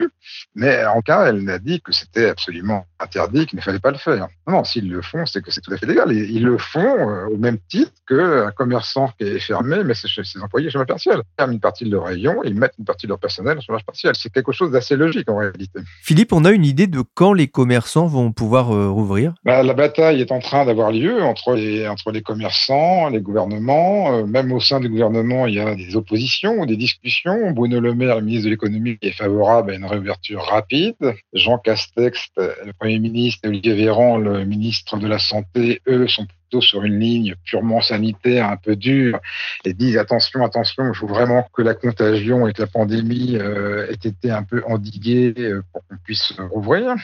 Mais 0.55 0.85
en 0.85 1.01
cas, 1.01 1.27
elle 1.27 1.49
a 1.49 1.59
dit 1.59 1.81
que 1.81 1.91
c'était 1.91 2.29
absolument 2.29 2.85
interdit, 2.99 3.45
qu'il 3.45 3.57
ne 3.57 3.63
fallait 3.63 3.79
pas 3.79 3.91
le 3.91 3.97
faire. 3.97 4.27
Non, 4.47 4.63
s'ils 4.63 4.89
le 4.89 5.01
font, 5.01 5.25
c'est 5.25 5.41
que 5.41 5.51
c'est 5.51 5.61
tout 5.61 5.73
à 5.73 5.77
fait 5.77 5.85
légal. 5.85 6.11
Ils 6.11 6.43
le 6.43 6.57
font 6.57 7.09
euh, 7.09 7.27
au 7.27 7.37
même 7.37 7.59
titre 7.69 7.91
qu'un 8.07 8.51
commerçant 8.51 9.11
qui 9.17 9.25
est 9.25 9.39
fermé, 9.39 9.83
mais 9.83 9.93
chez 9.93 10.23
ses 10.23 10.39
employés 10.39 10.69
chômage 10.69 10.87
partiel. 10.87 11.17
Ils 11.17 11.35
ferment 11.37 11.53
une 11.53 11.59
partie 11.59 11.85
de 11.85 11.91
leur 11.91 12.05
rayon, 12.05 12.43
ils 12.43 12.55
mettent 12.55 12.77
une 12.77 12.85
partie 12.85 13.05
de 13.07 13.11
leur 13.11 13.19
personnel 13.19 13.57
au 13.57 13.61
chômage 13.61 13.85
partiel. 13.85 14.00
C'est 14.13 14.31
quelque 14.31 14.51
chose 14.51 14.71
d'assez 14.71 14.95
logique 14.95 15.29
en 15.29 15.37
réalité. 15.37 15.79
Philippe, 16.01 16.33
on 16.33 16.45
a 16.45 16.51
une 16.51 16.65
idée 16.65 16.87
de 16.87 17.03
quand 17.13 17.33
les 17.33 17.47
commerçants 17.47 18.07
vont 18.07 18.31
pouvoir 18.31 18.71
euh, 18.71 18.89
rouvrir? 18.89 19.33
Bah, 19.43 19.63
La 19.63 19.73
bataille 19.73 20.21
est 20.21 20.31
en 20.31 20.39
train 20.39 20.65
d'avoir 20.65 20.91
lieu 20.91 21.23
entre 21.23 21.55
les, 21.55 21.87
entre 21.87 22.11
les 22.11 22.21
commerçants, 22.21 23.09
les 23.09 23.21
gouvernements. 23.21 24.13
Euh, 24.13 24.25
même 24.25 24.51
au 24.51 24.59
sein 24.59 24.79
du 24.79 24.89
gouvernement, 24.89 25.47
il 25.47 25.55
y 25.55 25.59
a 25.59 25.75
des 25.75 25.95
oppositions, 25.95 26.65
des 26.65 26.77
discussions. 26.77 27.51
Bruno 27.51 27.79
Le 27.79 27.93
Maire, 27.93 28.17
le 28.17 28.25
ministre 28.25 28.45
de 28.45 28.51
l'économie, 28.51 28.97
est 29.01 29.11
favorable 29.11 29.71
à 29.71 29.75
une 29.75 29.85
réouverture 29.85 30.43
rapide. 30.43 30.95
Jean 31.33 31.57
Castex, 31.57 32.29
le 32.37 32.73
Premier 32.79 32.99
ministre, 32.99 33.41
et 33.43 33.47
Olivier 33.47 33.73
Véran, 33.73 34.17
le 34.17 34.45
ministre 34.45 34.97
de 34.97 35.07
la 35.07 35.19
Santé, 35.19 35.81
eux, 35.87 36.07
sont 36.07 36.27
sur 36.59 36.83
une 36.83 36.99
ligne 36.99 37.35
purement 37.45 37.81
sanitaire, 37.81 38.49
un 38.49 38.57
peu 38.57 38.75
dure, 38.75 39.19
et 39.63 39.73
disent 39.73 39.97
attention, 39.97 40.43
attention, 40.43 40.87
il 40.87 40.95
faut 40.95 41.07
vraiment 41.07 41.47
que 41.53 41.61
la 41.61 41.75
contagion 41.75 42.47
et 42.47 42.53
que 42.53 42.61
la 42.61 42.67
pandémie 42.67 43.37
euh, 43.37 43.87
aient 43.89 44.09
été 44.09 44.31
un 44.31 44.43
peu 44.43 44.63
endiguées 44.67 45.33
euh, 45.37 45.61
pour 45.71 45.87
qu'on 45.87 45.97
puisse 46.03 46.33
rouvrir. 46.51 46.95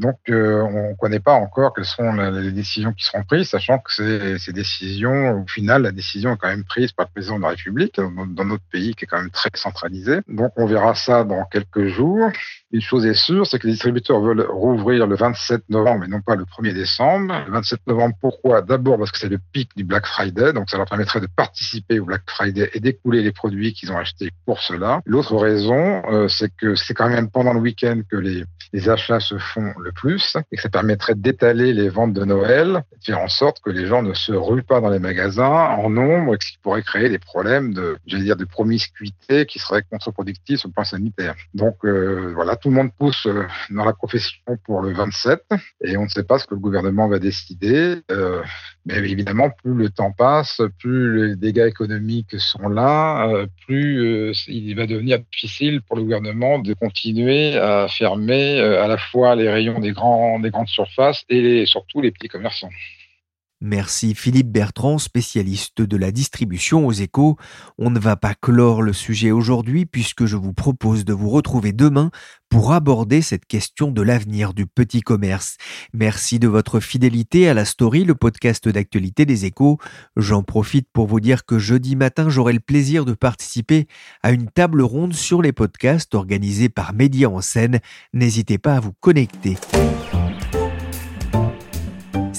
Donc, 0.00 0.16
euh, 0.30 0.62
on 0.62 0.90
ne 0.90 0.94
connaît 0.94 1.20
pas 1.20 1.34
encore 1.34 1.74
quelles 1.74 1.84
seront 1.84 2.14
les 2.14 2.52
décisions 2.52 2.94
qui 2.94 3.04
seront 3.04 3.22
prises, 3.22 3.50
sachant 3.50 3.78
que 3.78 3.92
ces, 3.92 4.38
ces, 4.38 4.52
décisions, 4.52 5.42
au 5.42 5.46
final, 5.46 5.82
la 5.82 5.92
décision 5.92 6.32
est 6.32 6.38
quand 6.38 6.48
même 6.48 6.64
prise 6.64 6.92
par 6.92 7.04
le 7.04 7.12
président 7.12 7.36
de 7.36 7.42
la 7.42 7.50
République 7.50 8.00
dans 8.00 8.44
notre 8.46 8.64
pays 8.72 8.94
qui 8.94 9.04
est 9.04 9.06
quand 9.06 9.20
même 9.20 9.30
très 9.30 9.50
centralisé. 9.54 10.20
Donc, 10.26 10.52
on 10.56 10.64
verra 10.64 10.94
ça 10.94 11.24
dans 11.24 11.44
quelques 11.44 11.88
jours. 11.88 12.30
Une 12.72 12.80
chose 12.80 13.04
est 13.04 13.14
sûre, 13.14 13.46
c'est 13.46 13.58
que 13.58 13.66
les 13.66 13.74
distributeurs 13.74 14.20
veulent 14.20 14.46
rouvrir 14.48 15.06
le 15.06 15.16
27 15.16 15.68
novembre 15.68 16.04
et 16.04 16.08
non 16.08 16.22
pas 16.22 16.34
le 16.34 16.44
1er 16.44 16.72
décembre. 16.72 17.34
Le 17.46 17.52
27 17.52 17.80
novembre, 17.86 18.14
pourquoi? 18.20 18.62
D'abord 18.62 18.96
parce 18.96 19.10
que 19.10 19.18
c'est 19.18 19.28
le 19.28 19.40
pic 19.52 19.70
du 19.76 19.84
Black 19.84 20.06
Friday, 20.06 20.54
donc 20.54 20.70
ça 20.70 20.78
leur 20.78 20.86
permettrait 20.86 21.20
de 21.20 21.26
participer 21.26 21.98
au 21.98 22.06
Black 22.06 22.22
Friday 22.26 22.70
et 22.72 22.80
d'écouler 22.80 23.22
les 23.22 23.32
produits 23.32 23.74
qu'ils 23.74 23.92
ont 23.92 23.98
achetés 23.98 24.30
pour 24.46 24.60
cela. 24.60 25.02
L'autre 25.04 25.36
raison, 25.36 26.02
euh, 26.10 26.28
c'est 26.28 26.54
que 26.56 26.74
c'est 26.74 26.94
quand 26.94 27.10
même 27.10 27.28
pendant 27.28 27.52
le 27.52 27.60
week-end 27.60 28.00
que 28.08 28.16
les, 28.16 28.44
les 28.72 28.88
achats 28.88 29.20
se 29.20 29.36
font 29.36 29.74
le 29.80 29.89
plus 29.90 30.36
et 30.50 30.56
que 30.56 30.62
ça 30.62 30.68
permettrait 30.68 31.14
d'étaler 31.14 31.72
les 31.72 31.88
ventes 31.88 32.12
de 32.12 32.24
Noël, 32.24 32.84
de 32.98 33.04
faire 33.04 33.20
en 33.20 33.28
sorte 33.28 33.60
que 33.60 33.70
les 33.70 33.86
gens 33.86 34.02
ne 34.02 34.14
se 34.14 34.32
ruent 34.32 34.62
pas 34.62 34.80
dans 34.80 34.90
les 34.90 34.98
magasins 34.98 35.50
en 35.50 35.90
nombre, 35.90 36.36
ce 36.40 36.52
qui 36.52 36.58
pourrait 36.58 36.82
créer 36.82 37.08
des 37.08 37.18
problèmes 37.18 37.72
de, 37.72 37.96
j'allais 38.06 38.24
dire, 38.24 38.36
de 38.36 38.44
promiscuité 38.44 39.46
qui 39.46 39.58
seraient 39.58 39.82
contre-productifs 39.90 40.60
sur 40.60 40.68
le 40.68 40.72
plan 40.72 40.84
sanitaire. 40.84 41.34
Donc 41.54 41.76
euh, 41.84 42.32
voilà, 42.34 42.56
tout 42.56 42.68
le 42.68 42.74
monde 42.74 42.90
pousse 42.96 43.26
euh, 43.26 43.44
dans 43.70 43.84
la 43.84 43.92
profession 43.92 44.40
pour 44.64 44.82
le 44.82 44.92
27 44.92 45.42
et 45.84 45.96
on 45.96 46.04
ne 46.04 46.08
sait 46.08 46.24
pas 46.24 46.38
ce 46.38 46.46
que 46.46 46.54
le 46.54 46.60
gouvernement 46.60 47.08
va 47.08 47.18
décider. 47.18 48.00
Euh, 48.10 48.42
mais 48.86 48.96
évidemment, 48.96 49.50
plus 49.50 49.74
le 49.74 49.90
temps 49.90 50.12
passe, 50.12 50.62
plus 50.78 51.28
les 51.28 51.36
dégâts 51.36 51.66
économiques 51.68 52.38
sont 52.38 52.68
là, 52.68 53.30
plus 53.66 54.34
il 54.48 54.74
va 54.74 54.86
devenir 54.86 55.18
difficile 55.30 55.82
pour 55.82 55.96
le 55.96 56.02
gouvernement 56.02 56.58
de 56.58 56.72
continuer 56.72 57.58
à 57.58 57.88
fermer 57.88 58.58
à 58.58 58.88
la 58.88 58.96
fois 58.96 59.36
les 59.36 59.50
rayons 59.50 59.69
des, 59.78 59.92
grands, 59.92 60.40
des 60.40 60.50
grandes 60.50 60.68
surfaces 60.68 61.24
et 61.28 61.64
surtout 61.66 62.00
les 62.00 62.10
petits 62.10 62.28
commerçants. 62.28 62.70
Merci 63.62 64.14
Philippe 64.14 64.50
Bertrand, 64.50 64.96
spécialiste 64.96 65.82
de 65.82 65.96
la 65.98 66.12
distribution 66.12 66.86
aux 66.86 66.92
échos. 66.92 67.36
On 67.76 67.90
ne 67.90 67.98
va 67.98 68.16
pas 68.16 68.34
clore 68.34 68.80
le 68.80 68.94
sujet 68.94 69.32
aujourd'hui 69.32 69.84
puisque 69.84 70.24
je 70.24 70.36
vous 70.36 70.54
propose 70.54 71.04
de 71.04 71.12
vous 71.12 71.28
retrouver 71.28 71.72
demain 71.72 72.10
pour 72.48 72.72
aborder 72.72 73.20
cette 73.20 73.44
question 73.44 73.90
de 73.90 74.00
l'avenir 74.00 74.54
du 74.54 74.66
petit 74.66 75.02
commerce. 75.02 75.58
Merci 75.92 76.38
de 76.38 76.48
votre 76.48 76.80
fidélité 76.80 77.50
à 77.50 77.54
la 77.54 77.66
story, 77.66 78.04
le 78.04 78.14
podcast 78.14 78.66
d'actualité 78.66 79.26
des 79.26 79.44
échos. 79.44 79.78
J'en 80.16 80.42
profite 80.42 80.88
pour 80.90 81.06
vous 81.06 81.20
dire 81.20 81.44
que 81.44 81.58
jeudi 81.58 81.96
matin, 81.96 82.30
j'aurai 82.30 82.54
le 82.54 82.60
plaisir 82.60 83.04
de 83.04 83.12
participer 83.12 83.88
à 84.22 84.32
une 84.32 84.50
table 84.50 84.80
ronde 84.80 85.12
sur 85.12 85.42
les 85.42 85.52
podcasts 85.52 86.14
organisée 86.14 86.70
par 86.70 86.94
Média 86.94 87.28
en 87.28 87.42
scène. 87.42 87.80
N'hésitez 88.14 88.56
pas 88.56 88.76
à 88.76 88.80
vous 88.80 88.94
connecter. 89.00 89.58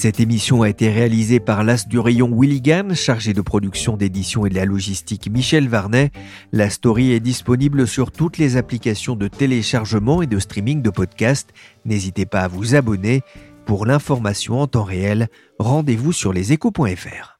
Cette 0.01 0.19
émission 0.19 0.63
a 0.63 0.69
été 0.69 0.89
réalisée 0.89 1.39
par 1.39 1.63
l'as 1.63 1.87
du 1.87 1.99
rayon 1.99 2.31
Willigan, 2.33 2.95
chargé 2.95 3.33
de 3.33 3.41
production 3.41 3.97
d'édition 3.97 4.47
et 4.47 4.49
de 4.49 4.55
la 4.55 4.65
logistique 4.65 5.29
Michel 5.29 5.69
Varnet. 5.69 6.09
La 6.51 6.71
story 6.71 7.11
est 7.11 7.19
disponible 7.19 7.87
sur 7.87 8.11
toutes 8.11 8.39
les 8.39 8.57
applications 8.57 9.15
de 9.15 9.27
téléchargement 9.27 10.23
et 10.23 10.25
de 10.25 10.39
streaming 10.39 10.81
de 10.81 10.89
podcasts. 10.89 11.51
N'hésitez 11.85 12.25
pas 12.25 12.39
à 12.39 12.47
vous 12.47 12.73
abonner. 12.73 13.21
Pour 13.67 13.85
l'information 13.85 14.59
en 14.59 14.65
temps 14.65 14.85
réel, 14.85 15.27
rendez-vous 15.59 16.13
sur 16.13 16.33
leséchos.fr. 16.33 17.39